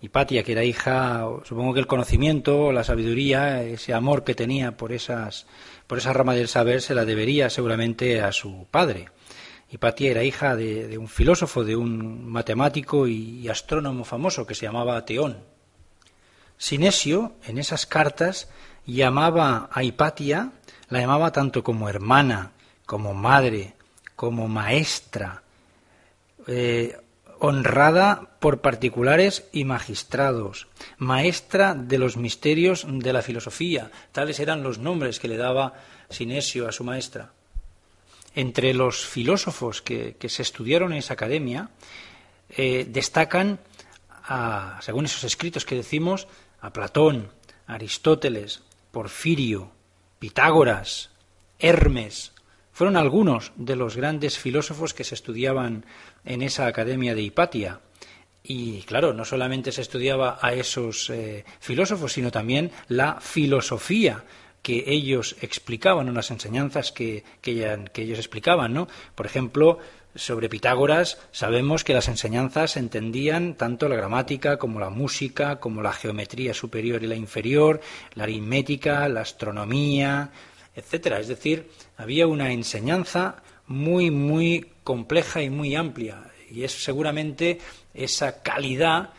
Hipatia, 0.00 0.42
que 0.42 0.50
era 0.50 0.64
hija, 0.64 1.24
supongo 1.44 1.74
que 1.74 1.78
el 1.78 1.86
conocimiento, 1.86 2.72
la 2.72 2.82
sabiduría, 2.82 3.62
ese 3.62 3.94
amor 3.94 4.24
que 4.24 4.34
tenía 4.34 4.76
por, 4.76 4.92
esas, 4.92 5.46
por 5.86 5.98
esa 5.98 6.12
rama 6.12 6.34
del 6.34 6.48
saber, 6.48 6.82
se 6.82 6.96
la 6.96 7.04
debería 7.04 7.48
seguramente 7.48 8.22
a 8.22 8.32
su 8.32 8.66
padre. 8.68 9.10
Hipatia 9.70 10.10
era 10.10 10.24
hija 10.24 10.56
de, 10.56 10.98
un 10.98 11.06
filósofo, 11.06 11.62
de 11.62 11.76
un 11.76 12.28
matemático 12.28 13.06
y, 13.06 13.38
y 13.38 13.48
astrónomo 13.48 14.02
famoso 14.02 14.44
que 14.44 14.56
se 14.56 14.66
llamaba 14.66 15.04
Teón. 15.04 15.44
Sinesio, 16.56 17.34
en 17.46 17.56
esas 17.56 17.86
cartas, 17.86 18.50
llamaba 18.84 19.70
a 19.70 19.84
Hipatia 19.84 20.54
la 20.88 21.00
llamaba 21.00 21.32
tanto 21.32 21.62
como 21.62 21.88
hermana, 21.88 22.52
como 22.86 23.14
madre, 23.14 23.74
como 24.16 24.48
maestra, 24.48 25.42
eh, 26.46 26.96
honrada 27.40 28.36
por 28.40 28.60
particulares 28.60 29.44
y 29.52 29.64
magistrados, 29.64 30.66
maestra 30.96 31.74
de 31.74 31.98
los 31.98 32.16
misterios 32.16 32.86
de 32.88 33.12
la 33.12 33.22
filosofía. 33.22 33.90
Tales 34.12 34.40
eran 34.40 34.62
los 34.62 34.78
nombres 34.78 35.20
que 35.20 35.28
le 35.28 35.36
daba 35.36 35.74
Sinesio 36.10 36.68
a 36.68 36.72
su 36.72 36.84
maestra. 36.84 37.32
Entre 38.34 38.72
los 38.74 39.04
filósofos 39.04 39.82
que, 39.82 40.16
se 40.28 40.42
estudiaron 40.42 40.92
en 40.92 40.98
esa 40.98 41.14
academia, 41.14 41.70
eh, 42.50 42.86
destacan, 42.88 43.58
según 44.80 45.04
esos 45.04 45.24
escritos 45.24 45.64
que 45.64 45.74
decimos, 45.74 46.28
a 46.60 46.72
Platón, 46.72 47.30
Aristóteles, 47.66 48.62
Porfirio, 48.90 49.70
Pitágoras, 50.18 51.10
Hermes, 51.58 52.32
fueron 52.72 52.96
algunos 52.96 53.52
de 53.56 53.76
los 53.76 53.96
grandes 53.96 54.38
filósofos 54.38 54.94
que 54.94 55.04
se 55.04 55.14
estudiaban 55.14 55.84
en 56.24 56.42
esa 56.42 56.66
academia 56.66 57.14
de 57.14 57.22
Hipatia. 57.22 57.80
Y 58.42 58.82
claro, 58.82 59.12
no 59.12 59.24
solamente 59.24 59.72
se 59.72 59.82
estudiaba 59.82 60.38
a 60.40 60.52
esos 60.52 61.10
eh, 61.10 61.44
filósofos, 61.60 62.12
sino 62.12 62.30
también 62.30 62.70
la 62.88 63.20
filosofía 63.20 64.24
que 64.62 64.84
ellos 64.86 65.36
explicaban, 65.40 66.08
unas 66.08 66.30
enseñanzas 66.30 66.92
que, 66.92 67.24
que, 67.40 67.84
que 67.92 68.02
ellos 68.02 68.18
explicaban, 68.18 68.72
¿no? 68.72 68.88
Por 69.14 69.26
ejemplo, 69.26 69.78
sobre 70.14 70.48
Pitágoras 70.48 71.18
sabemos 71.32 71.84
que 71.84 71.94
las 71.94 72.08
enseñanzas 72.08 72.76
entendían 72.76 73.54
tanto 73.54 73.88
la 73.88 73.96
gramática 73.96 74.58
como 74.58 74.80
la 74.80 74.90
música, 74.90 75.60
como 75.60 75.82
la 75.82 75.92
geometría 75.92 76.54
superior 76.54 77.02
y 77.02 77.06
la 77.06 77.14
inferior, 77.14 77.80
la 78.14 78.24
aritmética, 78.24 79.08
la 79.08 79.20
astronomía, 79.20 80.30
etcétera. 80.74 81.20
Es 81.20 81.28
decir, 81.28 81.70
había 81.96 82.26
una 82.26 82.52
enseñanza 82.52 83.42
muy, 83.66 84.10
muy 84.10 84.72
compleja 84.82 85.42
y 85.42 85.50
muy 85.50 85.74
amplia. 85.76 86.30
Y 86.50 86.64
es 86.64 86.82
seguramente 86.82 87.58
esa 87.94 88.42
calidad, 88.42 89.10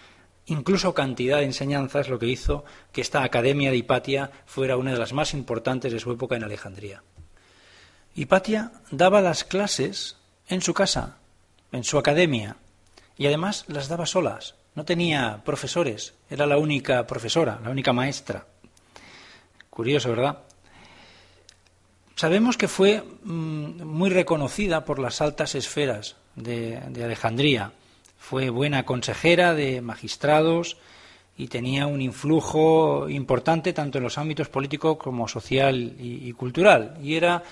incluso 0.47 0.93
cantidad 0.93 1.38
de 1.38 1.45
enseñanzas, 1.45 2.10
lo 2.10 2.17
que 2.17 2.28
hizo 2.28 2.65
que 2.91 3.02
esta 3.02 3.23
Academia 3.23 3.69
de 3.69 3.78
Hipatia 3.78 4.32
fuera 4.45 4.78
una 4.78 4.91
de 4.91 4.99
las 4.99 5.13
más 5.13 5.34
importantes 5.34 5.93
de 5.93 5.99
su 5.99 6.12
época 6.12 6.36
en 6.36 6.43
Alejandría. 6.43 7.04
Hipatia 8.15 8.71
daba 8.89 9.21
las 9.21 9.43
clases 9.43 10.18
en 10.50 10.62
su 10.62 10.74
casa, 10.74 11.18
en 11.72 11.84
su 11.84 11.98
academia, 11.98 12.58
y 13.18 13.28
además 13.28 13.66
las 13.68 13.88
daba 13.88 14.06
solas. 14.06 14.56
No 14.76 14.84
tenía 14.84 15.42
profesores, 15.46 16.14
era 16.30 16.46
la 16.46 16.58
única 16.58 17.06
profesora, 17.06 17.60
la 17.64 17.70
única 17.70 17.94
maestra. 17.94 18.46
Curioso, 19.70 20.10
¿verdad? 20.10 20.40
Sabemos 22.16 22.58
que 22.58 22.68
fue 22.68 23.04
mm, 23.24 23.84
muy 23.84 24.10
reconocida 24.10 24.84
por 24.84 25.00
las 25.00 25.22
altas 25.22 25.56
esferas 25.56 26.18
de, 26.36 26.78
Alejandría. 27.02 27.72
Fue 28.18 28.50
buena 28.50 28.86
consejera 28.86 29.54
de 29.54 29.82
magistrados 29.82 30.78
y 31.38 31.48
tenía 31.48 31.88
un 31.88 32.02
influjo 32.02 33.08
importante 33.08 33.72
tanto 33.72 34.00
en 34.00 34.04
los 34.04 34.18
ámbitos 34.18 34.50
político 34.50 34.98
como 34.98 35.28
social 35.28 35.96
y, 35.98 36.28
y 36.28 36.34
cultural. 36.34 36.98
Y 37.02 37.16
era 37.16 37.44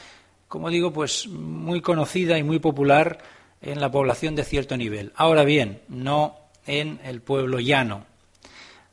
como 0.47 0.69
digo, 0.69 0.93
pues 0.93 1.27
muy 1.27 1.81
conocida 1.81 2.37
y 2.37 2.43
muy 2.43 2.59
popular 2.59 3.17
en 3.61 3.81
la 3.81 3.91
población 3.91 4.35
de 4.35 4.43
cierto 4.43 4.77
nivel. 4.77 5.11
Ahora 5.15 5.43
bien, 5.43 5.81
no 5.89 6.37
en 6.65 6.99
el 7.03 7.21
pueblo 7.21 7.59
llano. 7.59 8.05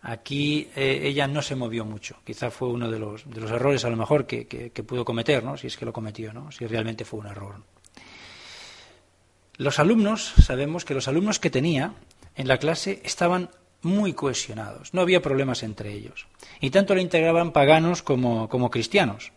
Aquí 0.03 0.69
eh, 0.77 1.01
ella 1.05 1.27
no 1.27 1.43
se 1.43 1.57
movió 1.57 1.85
mucho. 1.85 2.17
Quizá 2.25 2.51
fue 2.51 2.69
uno 2.69 2.91
de 2.91 2.99
los, 2.99 3.29
de 3.29 3.41
los 3.41 3.51
errores, 3.51 3.85
a 3.85 3.91
lo 3.91 3.97
mejor, 3.97 4.27
que, 4.27 4.71
pudo 4.87 5.05
cometer, 5.05 5.43
¿no? 5.45 5.57
si 5.57 5.69
es 5.69 5.77
que 5.77 5.85
lo 5.85 5.93
cometió, 5.93 6.33
¿no? 6.33 6.51
si 6.53 6.67
realmente 6.67 7.05
fue 7.05 7.21
un 7.21 7.27
error. 7.27 7.57
Los 9.57 9.79
alumnos, 9.79 10.35
sabemos 10.43 10.85
que 10.85 10.95
los 10.95 11.09
alumnos 11.09 11.39
que 11.39 11.49
tenía 11.49 11.95
en 12.35 12.49
la 12.49 12.59
clase 12.59 13.01
estaban 13.05 13.51
muy 13.83 14.13
cohesionados, 14.13 14.93
no 14.93 15.01
había 15.01 15.23
problemas 15.23 15.63
entre 15.63 15.93
ellos. 15.93 16.27
Y 16.61 16.71
tanto 16.71 16.95
le 16.95 17.03
integraban 17.03 17.53
paganos 17.53 18.03
como 18.03 18.71
cristianos 18.71 19.33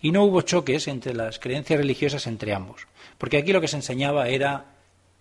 y 0.00 0.12
no 0.12 0.24
hubo 0.24 0.42
choques 0.42 0.88
entre 0.88 1.14
las 1.14 1.38
creencias 1.38 1.78
religiosas 1.78 2.26
entre 2.26 2.54
ambos, 2.54 2.86
porque 3.18 3.38
aquí 3.38 3.52
lo 3.52 3.60
que 3.60 3.68
se 3.68 3.76
enseñaba 3.76 4.28
era 4.28 4.66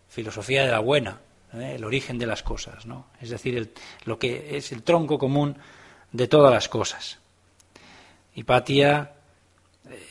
filosofía 0.09 0.65
de 0.65 0.71
la 0.71 0.79
buena, 0.79 1.19
¿eh? 1.53 1.73
el 1.75 1.83
origen 1.83 2.17
de 2.17 2.27
las 2.27 2.43
cosas, 2.43 2.85
¿no? 2.85 3.07
es 3.21 3.29
decir, 3.29 3.73
lo 4.05 4.19
que 4.19 4.57
es 4.57 4.71
el 4.71 4.83
tronco 4.83 5.17
común 5.17 5.57
de 6.11 6.27
todas 6.27 6.53
las 6.53 6.69
cosas. 6.69 7.19
Hipatia 8.35 9.13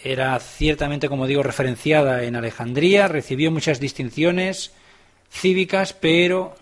era 0.02 0.38
ciertamente, 0.40 1.08
como 1.08 1.26
digo, 1.26 1.42
referenciada 1.42 2.24
en 2.24 2.36
Alejandría, 2.36 3.08
recibió 3.08 3.50
muchas 3.50 3.80
distinciones 3.80 4.72
cívicas, 5.30 5.92
pero 5.92 6.54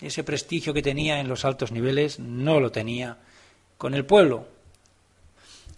ese 0.00 0.24
prestigio 0.24 0.74
que 0.74 0.82
tenía 0.82 1.20
en 1.20 1.28
los 1.28 1.44
altos 1.44 1.72
niveles 1.72 2.18
no 2.18 2.60
lo 2.60 2.72
tenía 2.72 3.18
con 3.78 3.94
el 3.94 4.04
pueblo. 4.04 4.48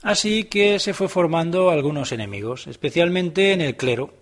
Así 0.03 0.45
que 0.45 0.79
se 0.79 0.95
fue 0.95 1.09
formando 1.09 1.71
algunos 1.71 2.13
enemigos, 2.13 2.67
especialmente 2.67 3.53
en 3.53 3.61
el 3.61 3.77
clero. 3.77 4.15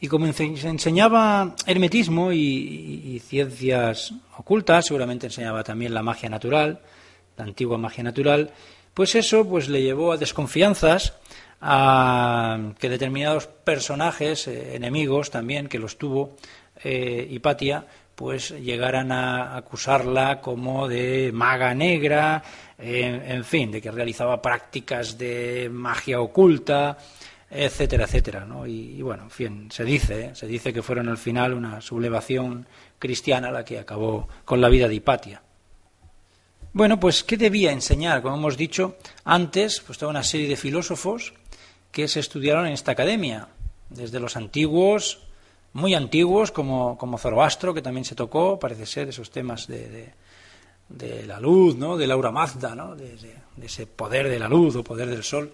Y 0.00 0.06
como 0.06 0.32
se 0.32 0.44
enseñaba 0.44 1.56
hermetismo 1.66 2.32
y, 2.32 3.20
ciencias 3.26 4.14
ocultas, 4.36 4.86
seguramente 4.86 5.26
enseñaba 5.26 5.64
también 5.64 5.92
la 5.92 6.04
magia 6.04 6.28
natural, 6.28 6.80
la 7.36 7.44
antigua 7.44 7.78
magia 7.78 8.04
natural, 8.04 8.52
pues 8.94 9.16
eso 9.16 9.48
pues 9.48 9.68
le 9.68 9.82
llevó 9.82 10.12
a 10.12 10.16
desconfianzas 10.16 11.14
a 11.60 12.58
que 12.78 12.88
determinados 12.88 13.48
personajes 13.48 14.46
eh, 14.46 14.76
enemigos 14.76 15.30
también 15.30 15.66
que 15.66 15.80
los 15.80 15.98
tuvo 15.98 16.36
eh, 16.84 17.26
Hipatia 17.28 17.84
pues 18.18 18.50
llegaran 18.50 19.12
a 19.12 19.56
acusarla 19.56 20.40
como 20.40 20.88
de 20.88 21.30
maga 21.32 21.72
negra, 21.72 22.42
en 22.78 23.44
fin, 23.44 23.72
de 23.72 23.82
que 23.82 23.90
realizaba 23.90 24.40
prácticas 24.40 25.18
de 25.18 25.68
magia 25.70 26.20
oculta, 26.20 26.96
etcétera, 27.50 28.04
etcétera, 28.04 28.44
¿no? 28.44 28.66
Y, 28.66 29.00
bueno, 29.02 29.24
en 29.24 29.30
fin, 29.30 29.70
se 29.70 29.84
dice, 29.84 30.26
¿eh? 30.26 30.34
se 30.34 30.46
dice 30.46 30.72
que 30.72 30.82
fueron 30.82 31.08
al 31.08 31.18
final 31.18 31.54
una 31.54 31.80
sublevación 31.80 32.66
cristiana 32.98 33.50
la 33.50 33.64
que 33.64 33.78
acabó 33.78 34.28
con 34.44 34.60
la 34.60 34.68
vida 34.68 34.86
de 34.86 34.96
Hipatia. 34.96 35.42
Bueno, 36.72 37.00
pues 37.00 37.24
¿qué 37.24 37.36
debía 37.36 37.72
enseñar? 37.72 38.20
Como 38.22 38.36
hemos 38.36 38.56
dicho 38.56 38.96
antes, 39.24 39.80
pues 39.80 39.98
toda 39.98 40.10
una 40.10 40.22
serie 40.22 40.48
de 40.48 40.56
filósofos 40.56 41.32
que 41.90 42.06
se 42.06 42.20
estudiaron 42.20 42.66
en 42.66 42.74
esta 42.74 42.92
academia, 42.92 43.48
desde 43.88 44.20
los 44.20 44.36
antiguos 44.36 45.22
muy 45.72 45.94
antiguos, 45.94 46.50
como, 46.50 46.98
como 46.98 47.18
Zoroastro, 47.18 47.72
que 47.72 47.82
también 47.82 48.04
se 48.04 48.14
tocó, 48.14 48.58
parece 48.58 48.86
ser, 48.86 49.08
esos 49.08 49.30
temas 49.30 49.66
de, 49.66 49.88
de, 49.88 50.14
la 51.26 51.40
luz, 51.40 51.76
¿no? 51.76 51.96
de 51.96 52.06
Laura 52.06 52.30
Mazda, 52.30 52.74
¿no? 52.74 52.96
de, 52.96 53.16
ese 53.62 53.86
poder 53.86 54.28
de 54.28 54.38
la 54.38 54.48
luz 54.48 54.76
o 54.76 54.84
poder 54.84 55.08
del 55.08 55.22
sol, 55.22 55.52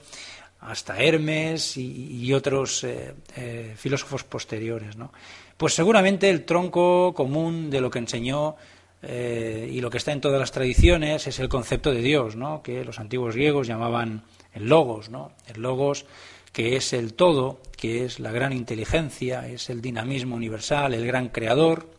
hasta 0.61 0.99
Hermes 0.99 1.77
y, 1.77 2.33
otros 2.33 2.85
eh, 2.85 3.15
eh, 3.37 3.75
filósofos 3.77 4.25
posteriores. 4.25 4.97
¿no? 4.97 5.13
Pues 5.57 5.75
seguramente 5.75 6.31
el 6.31 6.45
tronco 6.45 7.13
común 7.15 7.71
de 7.71 7.81
lo 7.81 7.91
que 7.91 7.99
enseñó 7.99 8.57
eh, 9.03 9.69
y 9.71 9.81
lo 9.81 9.91
que 9.91 9.99
está 9.99 10.13
en 10.13 10.21
todas 10.21 10.41
las 10.41 10.53
tradiciones 10.53 11.27
es 11.27 11.39
el 11.39 11.49
concepto 11.49 11.91
de 11.91 12.01
Dios, 12.01 12.37
¿no? 12.37 12.63
que 12.63 12.85
los 12.85 12.99
antiguos 12.99 13.35
griegos 13.35 13.67
llamaban 13.67 14.23
el 14.55 14.69
logos, 14.69 15.11
¿no? 15.11 15.33
el 15.47 15.61
logos 15.61 16.07
que 16.53 16.77
es 16.77 16.93
el 16.93 17.15
todo, 17.15 17.61
que 17.77 18.05
es 18.05 18.21
la 18.21 18.31
gran 18.31 18.53
inteligencia, 18.53 19.49
es 19.49 19.69
el 19.71 19.83
dinamismo 19.83 20.37
universal, 20.37 20.95
el 20.95 21.05
gran 21.05 21.29
creador, 21.29 21.91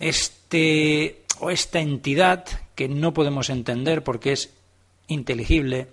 este 0.00 1.23
o 1.40 1.50
esta 1.50 1.80
entidad 1.80 2.44
que 2.74 2.88
no 2.88 3.14
podemos 3.14 3.50
entender 3.50 4.04
porque 4.04 4.32
es 4.32 4.54
inteligible, 5.08 5.88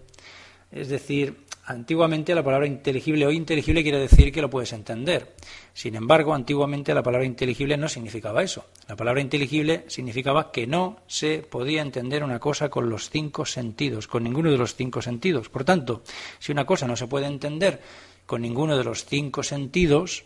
es 0.72 0.90
decir, 0.90 1.38
Antiguamente 1.72 2.36
la 2.36 2.44
palabra 2.44 2.68
inteligible 2.68 3.26
o 3.26 3.32
inteligible 3.32 3.84
quiere 3.84 4.00
decir 4.00 4.34
que 4.34 4.42
lo 4.42 4.50
puedes 4.50 4.74
entender. 4.74 5.36
Sin 5.74 5.96
embargo, 5.96 6.34
antiguamente 6.34 6.94
la 6.94 7.02
palabra 7.02 7.26
inteligible 7.26 7.78
no 7.78 7.88
significaba 7.88 8.44
eso. 8.44 8.66
La 8.90 8.98
palabra 8.98 9.22
inteligible 9.22 9.86
significaba 9.88 10.52
que 10.52 10.68
no 10.68 10.98
se 11.08 11.38
podía 11.40 11.82
entender 11.82 12.26
una 12.26 12.40
cosa 12.40 12.70
con 12.70 12.90
los 12.90 13.10
cinco 13.10 13.46
sentidos, 13.46 14.08
con 14.08 14.24
ninguno 14.24 14.52
de 14.52 14.58
los 14.58 14.76
cinco 14.76 15.02
sentidos. 15.02 15.48
Por 15.48 15.64
tanto, 15.64 16.04
si 16.40 16.52
una 16.52 16.66
cosa 16.66 16.88
no 16.88 16.98
se 16.98 17.08
puede 17.08 17.28
entender 17.28 17.80
con 18.26 18.42
ninguno 18.42 18.76
de 18.76 18.84
los 18.84 19.06
cinco 19.06 19.44
sentidos, 19.44 20.26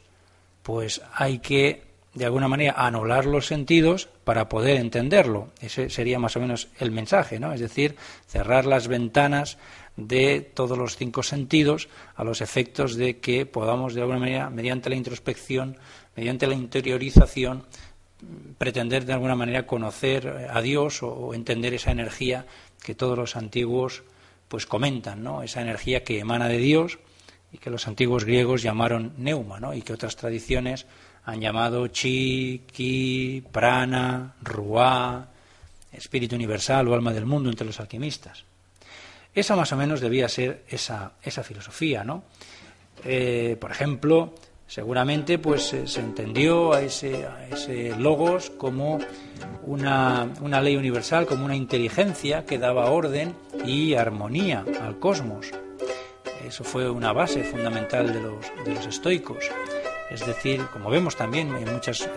pues 0.63 1.01
hay 1.13 1.39
que 1.39 1.83
de 2.15 2.25
alguna 2.25 2.47
manera 2.47 2.73
anular 2.77 3.25
los 3.25 3.45
sentidos 3.45 4.07
para 4.23 4.49
poder 4.49 4.77
entenderlo. 4.77 5.49
Ese 5.59 5.89
sería 5.89 6.17
más 6.17 6.35
o 6.37 6.39
menos 6.39 6.69
el 6.79 6.91
mensaje, 6.91 7.39
¿no? 7.39 7.53
Es 7.53 7.59
decir, 7.59 7.95
cerrar 8.25 8.65
las 8.65 8.87
ventanas 8.87 9.57
de 9.97 10.41
todos 10.41 10.77
los 10.77 10.95
cinco 10.95 11.23
sentidos 11.23 11.89
a 12.15 12.23
los 12.23 12.41
efectos 12.41 12.95
de 12.95 13.19
que 13.19 13.45
podamos 13.45 13.93
de 13.93 14.01
alguna 14.01 14.19
manera, 14.19 14.49
mediante 14.49 14.89
la 14.89 14.95
introspección, 14.95 15.77
mediante 16.15 16.47
la 16.47 16.55
interiorización, 16.55 17.65
pretender 18.57 19.05
de 19.05 19.13
alguna 19.13 19.35
manera 19.35 19.67
conocer 19.67 20.49
a 20.49 20.61
Dios 20.61 21.03
o, 21.03 21.33
entender 21.33 21.73
esa 21.73 21.91
energía 21.91 22.45
que 22.81 22.95
todos 22.95 23.17
los 23.17 23.35
antiguos 23.35 24.03
pues 24.47 24.65
comentan, 24.65 25.21
¿no? 25.21 25.43
Esa 25.43 25.61
energía 25.61 26.03
que 26.03 26.19
emana 26.19 26.47
de 26.47 26.59
Dios 26.59 26.99
y 27.51 27.57
que 27.57 27.69
los 27.69 27.87
antiguos 27.87 28.23
griegos 28.23 28.61
llamaron 28.61 29.13
neuma, 29.17 29.59
¿no? 29.59 29.73
Y 29.73 29.81
que 29.81 29.93
otras 29.93 30.15
tradiciones 30.15 30.85
han 31.25 31.41
llamado 31.41 31.87
chi, 31.87 32.63
ki, 32.71 33.43
prana, 33.51 34.35
ruá, 34.41 35.27
espíritu 35.91 36.35
universal 36.35 36.87
o 36.87 36.93
alma 36.93 37.13
del 37.13 37.25
mundo 37.25 37.49
entre 37.49 37.65
los 37.65 37.79
alquimistas. 37.79 38.43
Esa 39.33 39.55
más 39.55 39.71
o 39.71 39.77
menos 39.77 40.01
debía 40.01 40.29
ser 40.29 40.63
esa, 40.69 41.13
esa 41.21 41.43
filosofía, 41.43 42.03
¿no? 42.03 42.23
Eh, 43.03 43.57
por 43.59 43.71
ejemplo, 43.71 44.33
seguramente 44.67 45.37
pues 45.39 45.73
eh, 45.73 45.87
se 45.87 45.99
entendió 45.99 46.73
a 46.73 46.81
ese, 46.81 47.27
ese 47.51 47.95
logos 47.97 48.49
como 48.51 48.99
una, 49.63 50.31
una, 50.41 50.61
ley 50.61 50.77
universal, 50.77 51.25
como 51.25 51.43
una 51.45 51.55
inteligencia 51.55 52.45
que 52.45 52.57
daba 52.57 52.91
orden 52.91 53.35
y 53.65 53.95
armonía 53.95 54.63
al 54.81 54.99
cosmos. 54.99 55.51
Eso 56.47 56.63
fue 56.63 56.89
una 56.89 57.11
base 57.11 57.43
fundamental 57.43 58.13
de 58.13 58.21
los, 58.21 58.45
de 58.63 58.73
los 58.73 58.85
estoicos. 58.85 59.49
Es 60.09 60.25
decir, 60.25 60.65
como 60.71 60.89
vemos 60.89 61.15
también 61.15 61.55
en 61.55 61.73
muchas 61.73 62.01
eh, 62.01 62.09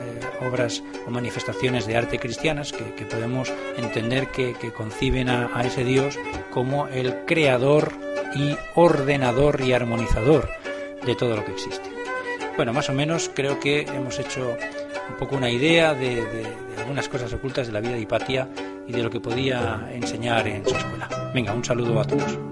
obras 0.47 0.82
o 1.07 1.11
manifestaciones 1.11 1.86
de 1.86 1.97
arte 1.97 2.18
cristianas, 2.18 2.72
que, 2.72 3.05
podemos 3.07 3.53
entender 3.76 4.28
que, 4.28 4.55
conciben 4.76 5.28
a, 5.28 5.62
ese 5.62 5.84
Dios 5.84 6.18
como 6.51 6.89
el 6.89 7.24
creador 7.24 7.93
y 8.34 8.57
ordenador 8.74 9.61
y 9.62 9.72
armonizador 9.72 10.49
de 11.05 11.14
todo 11.14 11.36
lo 11.36 11.45
que 11.45 11.53
existe. 11.53 11.89
Bueno, 12.57 12.72
más 12.72 12.91
o 12.91 12.93
menos 12.93 13.30
creo 13.34 13.59
que 13.59 13.82
hemos 13.82 14.18
hecho 14.18 14.57
un 15.09 15.16
poco 15.16 15.36
una 15.36 15.51
idea 15.51 15.95
de, 15.95 16.24
de 16.26 16.47
algunas 16.78 17.09
cosas 17.09 17.32
ocultas 17.32 17.66
de 17.68 17.72
la 17.72 17.80
vida 17.80 17.93
de 17.93 18.01
Hipatia 18.01 18.49
y 18.86 18.93
de 18.93 19.03
lo 19.03 19.11
que 19.11 19.20
podía 19.20 19.89
enseñar 19.93 20.47
en 20.49 20.66
su 20.66 20.74
escuela. 20.74 21.09
Venga, 21.34 21.53
un 21.53 21.64
saludo 21.64 22.01
a 22.01 22.05
todos. 22.05 22.48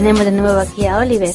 Tenemos 0.00 0.24
de 0.24 0.32
nuevo 0.32 0.58
aquí 0.58 0.86
a 0.86 0.96
Oliver. 0.96 1.34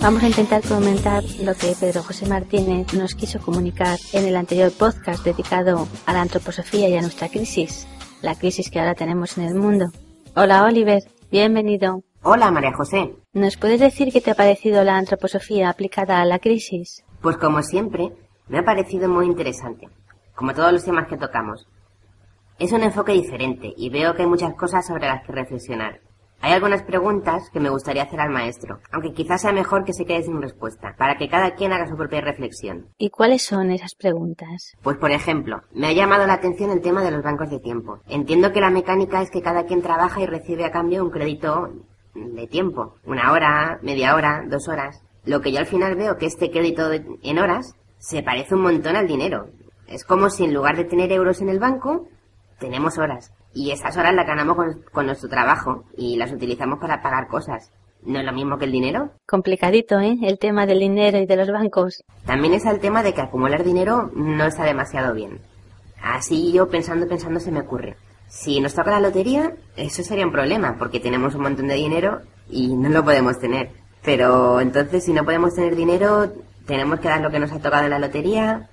Vamos 0.00 0.22
a 0.22 0.28
intentar 0.28 0.62
comentar 0.66 1.22
lo 1.44 1.54
que 1.54 1.74
Pedro 1.78 2.02
José 2.02 2.26
Martínez 2.26 2.94
nos 2.94 3.14
quiso 3.14 3.38
comunicar 3.38 3.98
en 4.14 4.24
el 4.24 4.34
anterior 4.36 4.72
podcast 4.72 5.22
dedicado 5.22 5.86
a 6.06 6.12
la 6.14 6.22
antroposofía 6.22 6.88
y 6.88 6.96
a 6.96 7.02
nuestra 7.02 7.28
crisis. 7.28 7.86
la 8.22 8.34
crisis 8.34 8.70
que 8.70 8.80
ahora 8.80 8.94
tenemos 8.94 9.36
en 9.36 9.44
el 9.44 9.56
mundo. 9.56 9.90
Hola 10.34 10.64
Oliver, 10.64 11.02
bienvenido. 11.30 12.02
Hola 12.22 12.50
María 12.50 12.72
José. 12.72 13.14
¿Nos 13.34 13.58
puedes 13.58 13.78
decir 13.78 14.10
qué 14.10 14.22
te 14.22 14.30
ha 14.30 14.34
parecido 14.34 14.82
la 14.82 14.96
antroposofía 14.96 15.68
aplicada 15.68 16.18
a 16.18 16.24
la 16.24 16.38
crisis? 16.38 17.04
Pues 17.20 17.36
como 17.36 17.62
siempre, 17.62 18.10
me 18.48 18.60
ha 18.60 18.64
parecido 18.64 19.06
muy 19.10 19.26
interesante, 19.26 19.86
como 20.34 20.54
todos 20.54 20.72
los 20.72 20.82
temas 20.82 21.08
que 21.08 21.18
tocamos. 21.18 21.68
Es 22.58 22.72
un 22.72 22.84
enfoque 22.84 23.12
diferente 23.12 23.74
y 23.76 23.90
veo 23.90 24.14
que 24.14 24.22
hay 24.22 24.28
muchas 24.28 24.54
cosas 24.54 24.86
sobre 24.86 25.08
las 25.08 25.26
que 25.26 25.32
reflexionar. 25.32 26.00
Hay 26.42 26.52
algunas 26.52 26.82
preguntas 26.82 27.50
que 27.50 27.60
me 27.60 27.68
gustaría 27.68 28.04
hacer 28.04 28.18
al 28.18 28.30
maestro, 28.30 28.80
aunque 28.92 29.12
quizás 29.12 29.42
sea 29.42 29.52
mejor 29.52 29.84
que 29.84 29.92
se 29.92 30.06
quede 30.06 30.22
sin 30.22 30.40
respuesta, 30.40 30.94
para 30.96 31.18
que 31.18 31.28
cada 31.28 31.54
quien 31.54 31.72
haga 31.72 31.86
su 31.86 31.96
propia 31.96 32.22
reflexión. 32.22 32.86
¿Y 32.96 33.10
cuáles 33.10 33.42
son 33.42 33.70
esas 33.70 33.94
preguntas? 33.94 34.74
Pues 34.82 34.96
por 34.96 35.10
ejemplo, 35.10 35.62
me 35.72 35.88
ha 35.88 35.92
llamado 35.92 36.26
la 36.26 36.34
atención 36.34 36.70
el 36.70 36.80
tema 36.80 37.02
de 37.02 37.10
los 37.10 37.22
bancos 37.22 37.50
de 37.50 37.60
tiempo. 37.60 38.00
Entiendo 38.08 38.52
que 38.52 38.60
la 38.60 38.70
mecánica 38.70 39.20
es 39.20 39.30
que 39.30 39.42
cada 39.42 39.64
quien 39.64 39.82
trabaja 39.82 40.22
y 40.22 40.26
recibe 40.26 40.64
a 40.64 40.70
cambio 40.70 41.04
un 41.04 41.10
crédito 41.10 41.74
de 42.14 42.46
tiempo, 42.46 42.94
una 43.04 43.32
hora, 43.32 43.78
media 43.82 44.14
hora, 44.14 44.42
dos 44.48 44.66
horas. 44.68 45.02
Lo 45.24 45.42
que 45.42 45.52
yo 45.52 45.58
al 45.58 45.66
final 45.66 45.94
veo 45.94 46.16
que 46.16 46.26
este 46.26 46.50
crédito 46.50 46.90
en 46.90 47.38
horas 47.38 47.74
se 47.98 48.22
parece 48.22 48.54
un 48.54 48.62
montón 48.62 48.96
al 48.96 49.06
dinero. 49.06 49.50
Es 49.86 50.04
como 50.04 50.30
si 50.30 50.44
en 50.44 50.54
lugar 50.54 50.76
de 50.76 50.84
tener 50.84 51.12
euros 51.12 51.42
en 51.42 51.50
el 51.50 51.58
banco, 51.58 52.08
tenemos 52.58 52.96
horas. 52.96 53.32
Y 53.52 53.72
esas 53.72 53.96
horas 53.96 54.14
las 54.14 54.26
ganamos 54.26 54.56
con, 54.92 55.06
nuestro 55.06 55.28
trabajo 55.28 55.84
y 55.96 56.16
las 56.16 56.32
utilizamos 56.32 56.78
para 56.78 57.02
pagar 57.02 57.26
cosas. 57.28 57.70
¿No 58.02 58.18
es 58.18 58.24
lo 58.24 58.32
mismo 58.32 58.58
que 58.58 58.64
el 58.64 58.72
dinero? 58.72 59.10
Complicadito, 59.26 60.00
¿eh? 60.00 60.16
El 60.22 60.38
tema 60.38 60.66
del 60.66 60.78
dinero 60.78 61.18
y 61.18 61.26
de 61.26 61.36
los 61.36 61.50
bancos. 61.50 62.02
También 62.24 62.54
es 62.54 62.64
el 62.64 62.80
tema 62.80 63.02
de 63.02 63.12
que 63.12 63.20
acumular 63.20 63.62
dinero 63.62 64.10
no 64.14 64.44
está 64.46 64.64
demasiado 64.64 65.12
bien. 65.12 65.40
Así 66.02 66.52
yo 66.52 66.68
pensando, 66.68 67.06
pensando 67.06 67.40
se 67.40 67.50
me 67.50 67.60
ocurre. 67.60 67.96
Si 68.28 68.60
nos 68.60 68.74
toca 68.74 68.92
la 68.92 69.00
lotería, 69.00 69.54
eso 69.76 70.02
sería 70.02 70.24
un 70.24 70.32
problema, 70.32 70.76
porque 70.78 71.00
tenemos 71.00 71.34
un 71.34 71.42
montón 71.42 71.66
de 71.66 71.74
dinero 71.74 72.20
y 72.48 72.74
no 72.76 72.88
lo 72.88 73.04
podemos 73.04 73.38
tener. 73.38 73.70
Pero 74.02 74.60
entonces, 74.60 75.04
si 75.04 75.12
no 75.12 75.24
podemos 75.24 75.54
tener 75.54 75.76
dinero, 75.76 76.32
tenemos 76.64 77.00
que 77.00 77.08
dar 77.08 77.20
lo 77.20 77.30
que 77.30 77.40
nos 77.40 77.52
ha 77.52 77.58
tocado 77.58 77.84
en 77.84 77.90
la 77.90 77.98
lotería, 77.98 78.69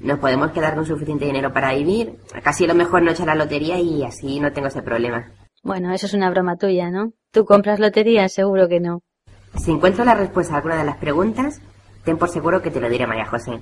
nos 0.00 0.18
podemos 0.18 0.50
quedar 0.52 0.74
con 0.74 0.86
suficiente 0.86 1.26
dinero 1.26 1.52
para 1.52 1.74
vivir. 1.74 2.16
Casi 2.42 2.66
lo 2.66 2.74
mejor 2.74 3.02
no 3.02 3.10
echar 3.10 3.26
la 3.26 3.34
lotería 3.34 3.78
y 3.78 4.02
así 4.02 4.40
no 4.40 4.52
tengo 4.52 4.68
ese 4.68 4.82
problema. 4.82 5.30
Bueno, 5.62 5.92
eso 5.92 6.06
es 6.06 6.14
una 6.14 6.30
broma 6.30 6.56
tuya, 6.56 6.90
¿no? 6.90 7.12
¿Tú 7.30 7.44
compras 7.44 7.78
lotería? 7.78 8.28
Seguro 8.28 8.66
que 8.68 8.80
no. 8.80 9.02
Si 9.56 9.70
encuentro 9.70 10.04
la 10.04 10.14
respuesta 10.14 10.54
a 10.54 10.56
alguna 10.58 10.78
de 10.78 10.84
las 10.84 10.96
preguntas, 10.96 11.60
ten 12.04 12.16
por 12.16 12.28
seguro 12.28 12.62
que 12.62 12.70
te 12.70 12.80
lo 12.80 12.88
diré, 12.88 13.06
María 13.06 13.26
José. 13.26 13.60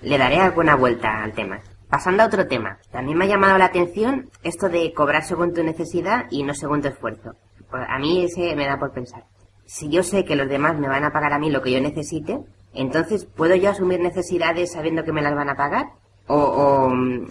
Le 0.00 0.18
daré 0.18 0.36
alguna 0.36 0.74
vuelta 0.74 1.22
al 1.22 1.32
tema. 1.32 1.60
Pasando 1.88 2.22
a 2.22 2.26
otro 2.26 2.46
tema, 2.46 2.78
también 2.90 3.18
me 3.18 3.26
ha 3.26 3.28
llamado 3.28 3.58
la 3.58 3.66
atención 3.66 4.30
esto 4.42 4.70
de 4.70 4.94
cobrar 4.94 5.24
según 5.24 5.52
tu 5.52 5.62
necesidad 5.62 6.24
y 6.30 6.42
no 6.42 6.54
según 6.54 6.80
tu 6.80 6.88
esfuerzo. 6.88 7.34
Pues 7.70 7.82
a 7.86 7.98
mí 7.98 8.24
ese 8.24 8.56
me 8.56 8.66
da 8.66 8.78
por 8.78 8.92
pensar. 8.92 9.24
Si 9.66 9.90
yo 9.90 10.02
sé 10.02 10.24
que 10.24 10.34
los 10.34 10.48
demás 10.48 10.78
me 10.78 10.88
van 10.88 11.04
a 11.04 11.12
pagar 11.12 11.34
a 11.34 11.38
mí 11.38 11.50
lo 11.50 11.60
que 11.60 11.72
yo 11.72 11.80
necesite, 11.80 12.40
entonces, 12.74 13.24
¿puedo 13.24 13.54
yo 13.54 13.70
asumir 13.70 14.00
necesidades 14.00 14.72
sabiendo 14.72 15.04
que 15.04 15.12
me 15.12 15.22
las 15.22 15.34
van 15.34 15.50
a 15.50 15.56
pagar? 15.56 15.86
O, 16.28 16.36
o, 16.36 16.86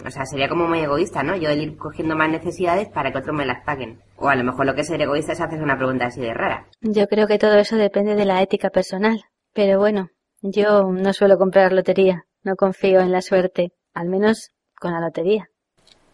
o 0.06 0.10
sea, 0.10 0.26
sería 0.26 0.48
como 0.48 0.68
muy 0.68 0.80
egoísta, 0.80 1.22
¿no? 1.22 1.34
Yo 1.36 1.48
el 1.48 1.62
ir 1.62 1.76
cogiendo 1.76 2.14
más 2.14 2.30
necesidades 2.30 2.88
para 2.88 3.10
que 3.10 3.18
otros 3.18 3.34
me 3.34 3.46
las 3.46 3.64
paguen. 3.64 4.00
O 4.16 4.28
a 4.28 4.36
lo 4.36 4.44
mejor 4.44 4.66
lo 4.66 4.74
que 4.74 4.82
es 4.82 4.86
ser 4.86 5.00
egoísta 5.00 5.32
es 5.32 5.40
hacer 5.40 5.62
una 5.62 5.76
pregunta 5.76 6.06
así 6.06 6.20
de 6.20 6.34
rara. 6.34 6.66
Yo 6.82 7.06
creo 7.08 7.26
que 7.26 7.38
todo 7.38 7.56
eso 7.56 7.76
depende 7.76 8.14
de 8.14 8.26
la 8.26 8.42
ética 8.42 8.70
personal. 8.70 9.24
Pero 9.54 9.78
bueno, 9.78 10.10
yo 10.42 10.84
no 10.92 11.12
suelo 11.12 11.38
comprar 11.38 11.72
lotería. 11.72 12.26
No 12.44 12.54
confío 12.54 13.00
en 13.00 13.12
la 13.12 13.22
suerte. 13.22 13.72
Al 13.94 14.08
menos 14.08 14.50
con 14.78 14.92
la 14.92 15.00
lotería. 15.00 15.48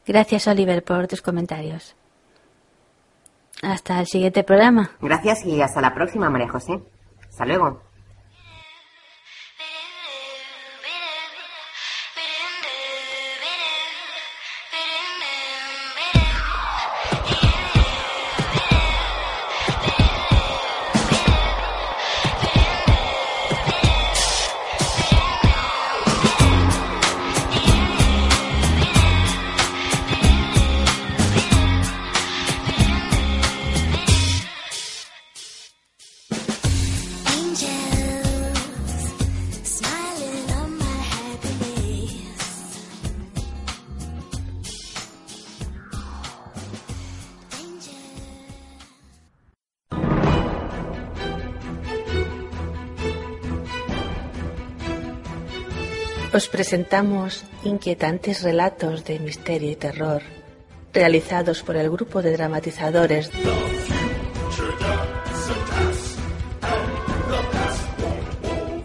Gracias, 0.07 0.47
Oliver, 0.47 0.83
por 0.83 1.07
tus 1.09 1.20
comentarios. 1.20 1.97
Hasta 3.62 4.01
el 4.01 4.07
siguiente 4.07 4.45
programa. 4.45 4.93
Gracias 5.01 5.45
y 5.45 5.61
hasta 5.61 5.81
la 5.81 5.95
próxima, 5.95 6.31
María 6.31 6.49
José. 6.49 6.81
Hasta 7.29 7.45
luego. 7.45 7.83
Os 56.39 56.47
presentamos 56.47 57.43
inquietantes 57.64 58.47
relatos 58.47 59.03
de 59.03 59.18
misterio 59.18 59.72
y 59.72 59.74
terror 59.74 60.22
realizados 60.95 61.64
por 61.64 61.74
el 61.74 61.91
grupo 61.91 62.22
de 62.22 62.30
dramatizadores. 62.30 63.28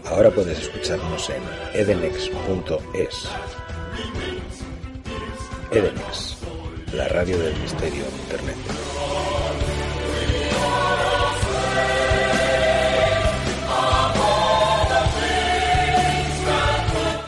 Ahora 0.04 0.30
puedes 0.32 0.58
escucharnos 0.58 1.30
en 1.30 1.42
edenex.es. 1.80 3.28
Edenex, 5.70 6.36
la 6.92 7.06
radio 7.06 7.38
del 7.38 7.56
misterio 7.60 8.02
en 8.02 8.14
Internet. 8.24 9.33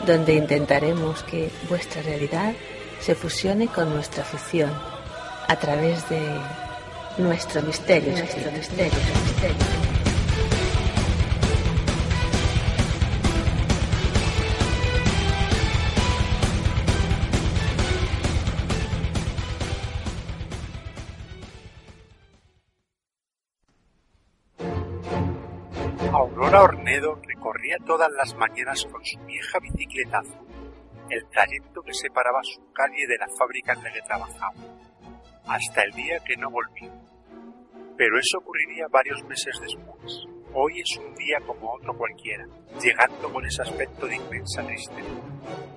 Donde 0.07 0.33
intentaremos 0.33 1.21
que 1.23 1.49
vuestra 1.69 2.01
realidad 2.01 2.53
se 3.01 3.13
fusione 3.13 3.67
con 3.67 3.93
nuestra 3.93 4.23
ficción 4.23 4.71
a 5.47 5.55
través 5.57 6.07
de 6.09 6.21
nuestro 7.17 7.61
misterio. 7.61 8.13
Nuestro 8.13 8.51
misterio, 8.51 8.99
misterio. 9.25 9.86
Recorría 27.47 27.77
todas 27.85 28.09
las 28.11 28.35
mañanas 28.35 28.85
con 28.91 29.03
su 29.05 29.19
vieja 29.25 29.59
bicicleta 29.59 30.19
azul 30.19 30.47
el 31.09 31.25
trayecto 31.29 31.81
que 31.83 31.93
separaba 31.93 32.41
su 32.43 32.59
calle 32.73 33.07
de 33.07 33.17
la 33.17 33.27
fábrica 33.39 33.71
en 33.71 33.81
la 33.81 33.93
que 33.93 34.01
trabajaba, 34.01 34.53
hasta 35.47 35.83
el 35.83 35.93
día 35.93 36.19
que 36.19 36.35
no 36.35 36.51
volvió. 36.51 36.91
Pero 37.95 38.19
eso 38.19 38.39
ocurriría 38.39 38.87
varios 38.91 39.23
meses 39.23 39.57
después. 39.61 40.27
Hoy 40.53 40.81
es 40.81 40.97
un 40.97 41.15
día 41.15 41.37
como 41.47 41.75
otro 41.75 41.97
cualquiera, 41.97 42.45
llegando 42.81 43.31
con 43.31 43.45
ese 43.45 43.61
aspecto 43.61 44.05
de 44.05 44.17
inmensa 44.17 44.65
tristeza, 44.65 45.07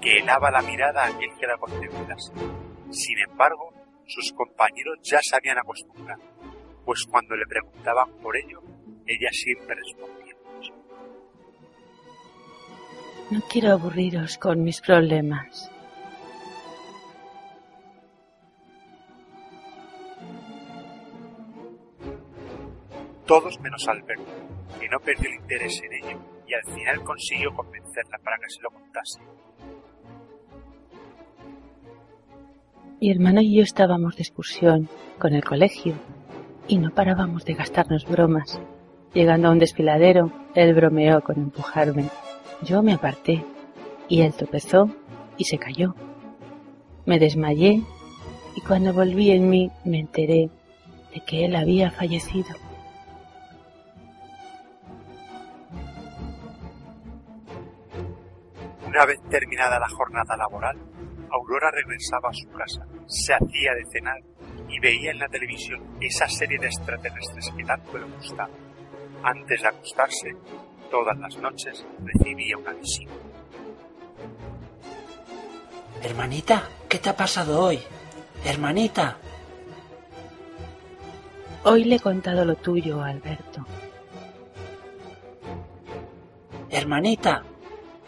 que 0.01 0.19
helaba 0.19 0.51
la 0.51 0.63
mirada 0.63 1.05
a 1.05 1.07
aquel 1.07 1.31
que 1.39 1.47
la 1.47 1.57
contemplase. 1.59 2.33
Sin 2.91 3.19
embargo, 3.21 3.73
sus 4.07 4.33
compañeros 4.33 4.99
ya 5.05 5.21
se 5.23 5.37
habían 5.37 5.59
acostumbrado, 5.59 6.23
pues 6.85 7.05
cuando 7.09 7.37
le 7.37 7.47
preguntaban 7.47 8.11
por 8.21 8.37
ello, 8.37 8.61
ella 9.07 9.29
siempre 9.31 9.77
respondía. 9.77 10.20
No 13.31 13.41
quiero 13.49 13.71
aburriros 13.71 14.39
con 14.39 14.65
mis 14.65 14.81
problemas. 14.81 15.71
Todos 23.25 23.61
menos 23.61 23.87
Alberto, 23.87 24.25
que 24.81 24.89
no 24.89 24.99
perdió 24.99 25.29
el 25.29 25.37
interés 25.37 25.81
en 25.85 25.93
ello 25.93 26.19
y 26.49 26.55
al 26.55 26.75
final 26.75 27.05
consiguió 27.05 27.55
convencerla 27.55 28.19
para 28.25 28.37
que 28.39 28.51
se 28.51 28.63
lo 28.63 28.71
contase. 28.71 29.21
Mi 33.01 33.13
hermano 33.13 33.41
y 33.43 33.57
yo 33.57 33.63
estábamos 33.63 34.17
de 34.17 34.25
excursión 34.25 34.89
con 35.21 35.35
el 35.35 35.45
colegio 35.45 35.95
y 36.67 36.79
no 36.79 36.91
parábamos 36.91 37.45
de 37.45 37.55
gastarnos 37.55 38.07
bromas. 38.07 38.61
Llegando 39.15 39.47
a 39.47 39.53
un 39.53 39.61
desfiladero, 39.61 40.33
él 40.57 40.75
bromeó 40.75 41.21
con 41.21 41.37
empujarme 41.39 42.11
yo 42.63 42.83
me 42.83 42.95
aparté 42.95 43.45
y 44.09 44.23
él 44.23 44.35
tropezó 44.35 44.91
y 45.37 45.45
se 45.45 45.59
cayó. 45.59 45.95
Me 47.07 47.19
desmayé 47.19 47.83
y 48.55 48.61
cuando 48.63 48.93
volví 48.93 49.31
en 49.31 49.49
mí 49.49 49.71
me 49.85 50.01
enteré 50.01 50.51
de 51.15 51.21
que 51.27 51.45
él 51.45 51.57
había 51.57 51.91
fallecido. 51.91 52.55
Una 58.87 59.07
vez 59.07 59.21
terminada 59.31 59.79
la 59.79 59.89
jornada 59.89 60.37
laboral, 60.37 60.77
Aurora 61.31 61.71
regresaba 61.71 62.29
a 62.29 62.35
su 62.35 62.49
casa, 62.51 62.85
se 63.07 63.33
hacía 63.33 63.73
de 63.75 63.85
cenar 63.93 64.19
y 64.69 64.81
veía 64.81 65.13
en 65.13 65.19
la 65.21 65.29
televisión 65.29 65.81
esa 66.01 66.29
serie 66.29 66.59
de 66.59 66.67
extraterrestres 66.67 67.53
que 67.57 67.65
tanto 67.65 67.97
le 67.97 68.05
gustaba. 68.17 68.51
Antes 69.23 69.63
de 69.63 69.69
acostarse, 69.69 70.31
todas 70.91 71.17
las 71.19 71.37
noches 71.37 71.85
recibía 72.05 72.57
una 72.57 72.73
visita. 72.73 73.13
Hermanita, 76.03 76.69
¿qué 76.89 76.99
te 76.99 77.09
ha 77.09 77.17
pasado 77.17 77.63
hoy? 77.63 77.81
Hermanita. 78.45 79.17
Hoy 81.65 81.85
le 81.85 81.97
he 81.97 82.01
contado 82.01 82.45
lo 82.45 82.57
tuyo, 82.57 83.03
Alberto. 83.03 83.67
Hermanita, 86.71 87.45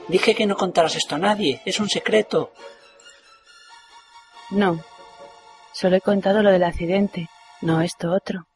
dije 0.08 0.34
que 0.34 0.46
no 0.46 0.56
contaras 0.56 0.96
esto 0.96 1.16
a 1.16 1.18
nadie, 1.18 1.60
es 1.64 1.78
un 1.80 1.88
secreto. 1.88 2.52
No, 4.50 4.80
solo 5.72 5.96
he 5.96 6.00
contado 6.00 6.42
lo 6.42 6.50
del 6.50 6.64
accidente, 6.64 7.28
no 7.60 7.82
esto 7.82 8.12
otro. 8.12 8.46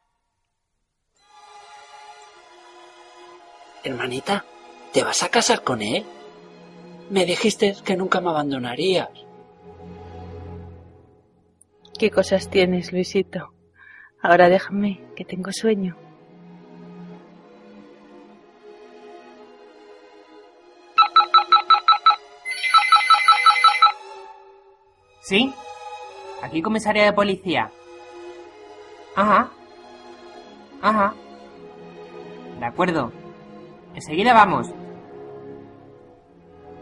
Hermanita, 3.87 4.43
¿te 4.91 5.03
vas 5.03 5.23
a 5.23 5.29
casar 5.29 5.63
con 5.63 5.81
él? 5.81 6.05
Me 7.09 7.25
dijiste 7.25 7.73
que 7.85 7.95
nunca 7.95 8.19
me 8.19 8.29
abandonarías. 8.29 9.09
¿Qué 11.97 12.11
cosas 12.11 12.49
tienes, 12.49 12.91
Luisito? 12.91 13.53
Ahora 14.21 14.49
déjame, 14.49 15.01
que 15.15 15.23
tengo 15.23 15.51
sueño. 15.51 15.95
¿Sí? 25.21 25.53
Aquí 26.41 26.61
comisaría 26.61 27.05
de 27.05 27.13
policía. 27.13 27.71
Ajá. 29.15 29.49
Ajá. 30.81 31.13
De 32.59 32.65
acuerdo. 32.65 33.11
Enseguida 33.97 34.31
vamos. 34.31 34.71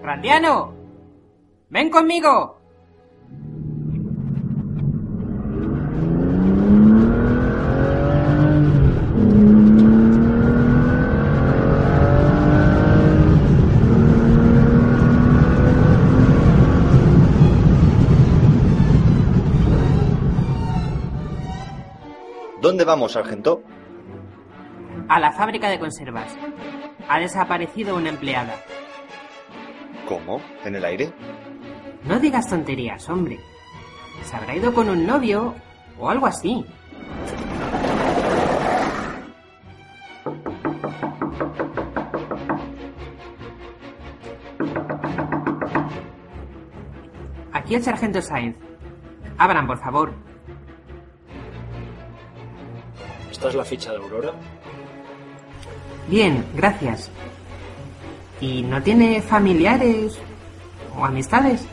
Randiano. 0.03 0.73
Ven 1.69 1.89
conmigo. 1.89 2.59
¿Dónde 22.59 22.83
vamos, 22.83 23.13
sargento? 23.13 23.63
A 25.07 25.17
la 25.21 25.31
fábrica 25.31 25.69
de 25.69 25.79
conservas. 25.79 26.35
Ha 27.07 27.19
desaparecido 27.19 27.95
una 27.95 28.09
empleada. 28.09 28.55
¿Cómo? 30.07 30.41
¿En 30.63 30.75
el 30.75 30.85
aire? 30.85 31.11
No 32.03 32.19
digas 32.19 32.47
tonterías, 32.49 33.09
hombre. 33.09 33.39
Se 34.23 34.35
habrá 34.35 34.55
ido 34.55 34.73
con 34.73 34.89
un 34.89 35.05
novio 35.05 35.55
o 35.99 36.09
algo 36.09 36.25
así. 36.27 36.65
Aquí 47.53 47.75
el 47.75 47.83
sargento 47.83 48.21
Sainz. 48.21 48.57
Abran, 49.37 49.65
por 49.65 49.79
favor. 49.79 50.13
¿Esta 53.31 53.49
es 53.49 53.55
la 53.55 53.65
ficha 53.65 53.91
de 53.91 53.97
Aurora? 53.97 54.33
Bien, 56.07 56.45
gracias. 56.53 57.09
¿Y 58.39 58.61
no 58.61 58.81
tiene 58.83 59.21
familiares 59.21 60.19
o 60.95 61.05
amistades? 61.05 61.65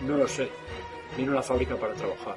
No 0.00 0.16
lo 0.16 0.26
sé. 0.26 0.48
Vino 1.16 1.32
a 1.32 1.36
la 1.36 1.42
fábrica 1.42 1.76
para 1.76 1.92
trabajar. 1.94 2.36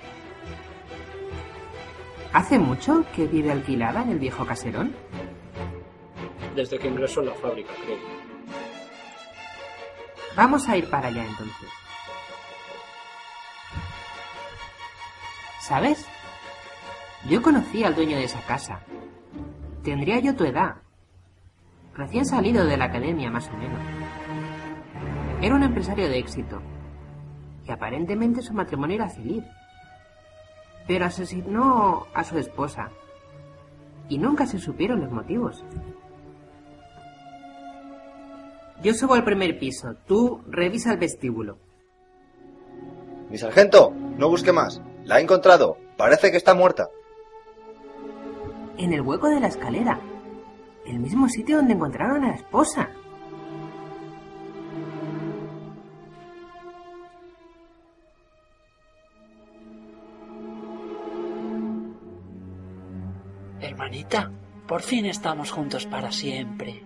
¿Hace 2.34 2.60
mucho 2.60 3.06
que 3.16 3.28
vive 3.28 3.52
alquilada 3.52 4.02
en 4.02 4.12
el 4.12 4.20
viejo 4.20 4.46
caserón? 4.46 4.94
Desde 6.54 6.78
que 6.78 6.90
ingresó 6.90 7.22
en 7.22 7.28
la 7.28 7.36
fábrica, 7.36 7.72
creo. 7.86 7.98
Vamos 10.36 10.68
a 10.68 10.76
ir 10.76 10.90
para 10.90 11.08
allá 11.08 11.24
entonces. 11.26 11.70
¿Sabes? 15.62 16.06
Yo 17.30 17.42
conocí 17.42 17.84
al 17.86 17.96
dueño 17.96 18.18
de 18.18 18.26
esa 18.26 18.42
casa. 18.42 18.82
Tendría 19.86 20.20
yo 20.20 20.36
tu 20.36 20.46
edad. 20.46 20.78
Recién 21.94 22.26
salido 22.26 22.66
de 22.66 22.76
la 22.76 22.86
academia, 22.86 23.30
más 23.30 23.48
o 23.50 23.56
menos. 23.56 23.80
Era 25.44 25.54
un 25.54 25.62
empresario 25.62 26.10
de 26.10 26.18
éxito. 26.18 26.60
Y 27.68 27.72
aparentemente 27.72 28.42
su 28.42 28.52
matrimonio 28.54 28.96
era 28.96 29.10
feliz. 29.10 29.44
Pero 30.88 31.06
asesinó 31.06 32.08
a 32.16 32.24
su 32.24 32.40
esposa. 32.40 32.90
Y 34.10 34.18
nunca 34.18 34.48
se 34.48 34.58
supieron 34.58 35.02
los 35.02 35.12
motivos. 35.12 35.64
Yo 38.82 38.92
subo 38.96 39.14
al 39.14 39.24
primer 39.24 39.60
piso. 39.60 39.94
Tú 40.08 40.42
revisa 40.48 40.94
el 40.94 40.98
vestíbulo. 40.98 41.60
Mi 43.30 43.38
sargento, 43.38 43.94
no 44.18 44.30
busque 44.30 44.52
más. 44.52 44.82
La 45.04 45.20
he 45.20 45.22
encontrado. 45.22 45.78
Parece 45.96 46.32
que 46.32 46.38
está 46.38 46.56
muerta. 46.56 46.90
En 48.78 48.94
el 48.94 49.02
hueco 49.02 49.30
de 49.30 49.40
la 49.40 49.48
escalera. 49.48 50.00
El 50.86 51.00
mismo 51.00 51.30
sitio 51.30 51.58
donde 51.58 51.74
encontraron 51.74 52.24
a 52.26 52.30
la 52.30 52.36
esposa. 52.36 52.90
Hermanita, 63.62 64.32
por 64.68 64.82
fin 64.82 65.06
estamos 65.06 65.52
juntos 65.52 65.86
para 65.86 66.12
siempre. 66.12 66.84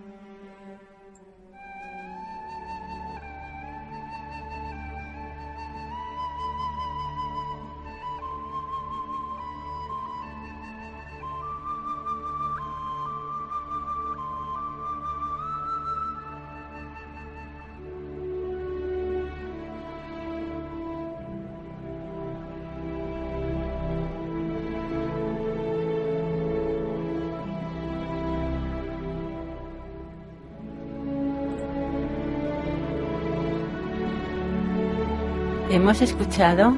Hemos 35.70 36.02
escuchado 36.02 36.76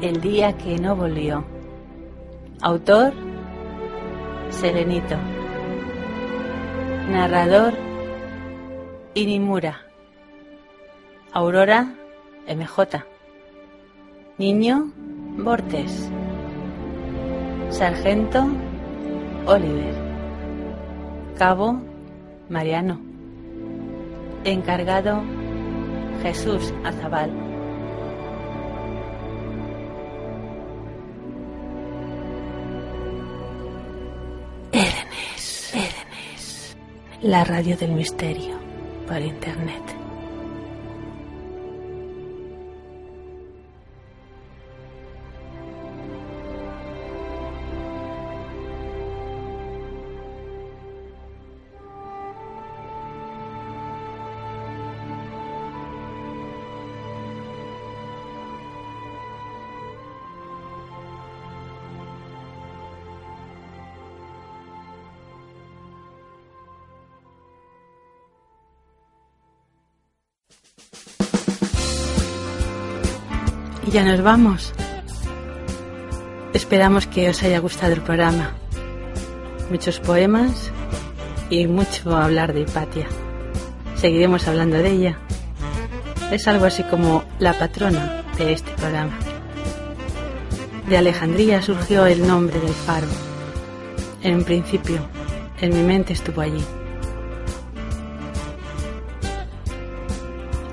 El 0.00 0.20
día 0.20 0.56
que 0.56 0.78
no 0.78 0.94
volvió. 0.94 1.44
Autor 2.62 3.12
Serenito. 4.50 5.16
Narrador 7.08 7.74
Inimura. 9.14 9.80
Aurora 11.32 11.92
MJ. 12.46 13.04
Niño 14.38 14.92
Bortes. 15.36 16.08
Sargento 17.70 18.46
Oliver. 19.46 19.94
Cabo 21.36 21.80
Mariano. 22.48 23.00
Encargado 24.44 25.20
Jesús 26.22 26.72
Azabal. 26.84 27.49
La 37.22 37.44
radio 37.44 37.76
del 37.76 37.92
misterio 37.92 38.58
por 39.06 39.20
internet. 39.20 39.99
Ya 73.90 74.04
nos 74.04 74.22
vamos. 74.22 74.72
Esperamos 76.54 77.08
que 77.08 77.28
os 77.28 77.42
haya 77.42 77.58
gustado 77.58 77.92
el 77.92 78.00
programa. 78.00 78.52
Muchos 79.68 79.98
poemas 79.98 80.70
y 81.48 81.66
mucho 81.66 82.16
hablar 82.16 82.52
de 82.52 82.60
Hipatia. 82.60 83.08
Seguiremos 83.96 84.46
hablando 84.46 84.76
de 84.76 84.90
ella. 84.90 85.18
Es 86.30 86.46
algo 86.46 86.66
así 86.66 86.84
como 86.84 87.24
la 87.40 87.52
patrona 87.54 88.22
de 88.38 88.52
este 88.52 88.70
programa. 88.74 89.18
De 90.88 90.96
Alejandría 90.96 91.60
surgió 91.60 92.06
el 92.06 92.24
nombre 92.24 92.60
del 92.60 92.72
faro. 92.72 93.08
En 94.22 94.36
un 94.36 94.44
principio, 94.44 95.00
en 95.60 95.74
mi 95.74 95.82
mente 95.82 96.12
estuvo 96.12 96.42
allí. 96.42 96.64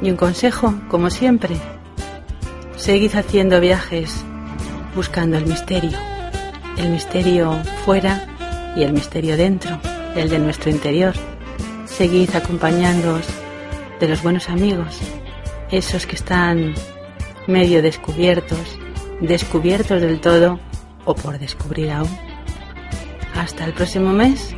Y 0.04 0.12
un 0.12 0.18
consejo, 0.18 0.76
como 0.88 1.10
siempre, 1.10 1.58
seguid 2.78 3.16
haciendo 3.16 3.60
viajes 3.60 4.24
buscando 4.96 5.38
el 5.38 5.46
misterio. 5.46 5.98
El 6.78 6.90
misterio 6.90 7.60
fuera 7.84 8.74
y 8.76 8.84
el 8.84 8.94
misterio 8.94 9.36
dentro, 9.36 9.80
el 10.16 10.30
de 10.30 10.40
nuestro 10.40 10.70
interior. 10.70 11.14
Seguid 11.86 12.36
acompañándoos 12.36 13.26
de 14.00 14.08
los 14.08 14.22
buenos 14.22 14.50
amigos, 14.50 15.00
esos 15.72 16.06
que 16.06 16.16
están 16.16 16.76
medio 17.48 17.82
descubiertos, 17.82 18.80
descubiertos 19.22 20.02
del 20.02 20.22
todo 20.22 20.60
o 21.06 21.16
por 21.16 21.40
descubrir 21.40 21.92
aún. 21.92 22.18
Hasta 23.36 23.66
el 23.66 23.74
próximo 23.74 24.14
mes 24.14 24.56